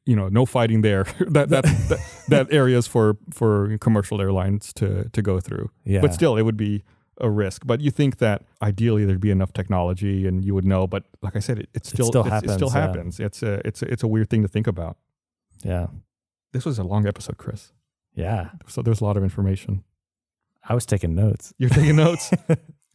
[0.06, 1.04] you know, no fighting there.
[1.28, 2.00] that that, that
[2.30, 5.70] that areas for for commercial airlines to to go through.
[5.84, 6.00] Yeah.
[6.02, 6.84] But still, it would be
[7.20, 7.64] a risk.
[7.66, 10.88] But you think that ideally there'd be enough technology and you would know.
[10.88, 12.82] But like I said, it, it still still it's- it still happens, yeah.
[12.82, 13.20] happens.
[13.20, 14.96] It's a it's a, it's a weird thing to think about.
[15.64, 15.88] Yeah.
[16.52, 17.72] This was a long episode, Chris.
[18.14, 18.50] Yeah.
[18.68, 19.84] So there's a lot of information.
[20.68, 21.54] I was taking notes.
[21.58, 22.32] You're taking notes.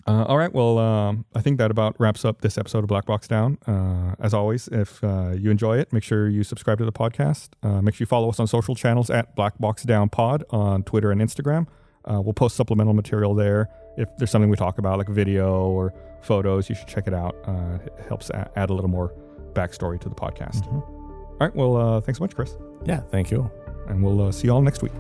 [0.09, 0.53] Uh, all right.
[0.55, 3.59] Well, um, I think that about wraps up this episode of Black Box Down.
[3.67, 7.49] Uh, as always, if uh, you enjoy it, make sure you subscribe to the podcast.
[7.65, 10.85] Uh, make sure you follow us on social channels at Black Box Down Pod on
[10.85, 11.67] Twitter and Instagram.
[12.05, 13.69] Uh, we'll post supplemental material there.
[13.97, 15.93] If there's something we talk about, like video or
[16.23, 17.35] photos, you should check it out.
[17.45, 19.13] Uh, it helps add a little more
[19.55, 20.63] backstory to the podcast.
[20.69, 20.96] Mhm.
[21.39, 21.55] All right.
[21.55, 22.57] Well, uh, thanks so much, Chris.
[22.87, 23.01] Yeah.
[23.01, 23.51] Thank you.
[23.89, 24.93] And we'll uh, see you all next week.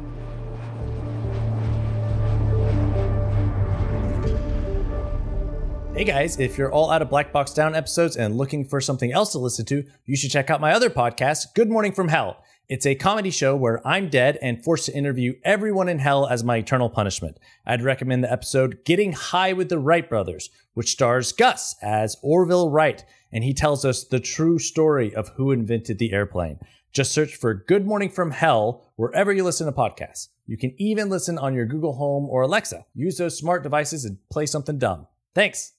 [5.94, 9.12] Hey guys, if you're all out of Black Box Down episodes and looking for something
[9.12, 12.44] else to listen to, you should check out my other podcast, Good Morning from Hell.
[12.68, 16.44] It's a comedy show where I'm dead and forced to interview everyone in hell as
[16.44, 17.38] my eternal punishment.
[17.64, 22.68] I'd recommend the episode Getting High with the Wright Brothers, which stars Gus as Orville
[22.68, 23.02] Wright,
[23.36, 26.58] and he tells us the true story of who invented the airplane.
[26.90, 30.28] Just search for Good Morning from Hell wherever you listen to podcasts.
[30.46, 32.86] You can even listen on your Google Home or Alexa.
[32.94, 35.06] Use those smart devices and play something dumb.
[35.34, 35.72] Thanks.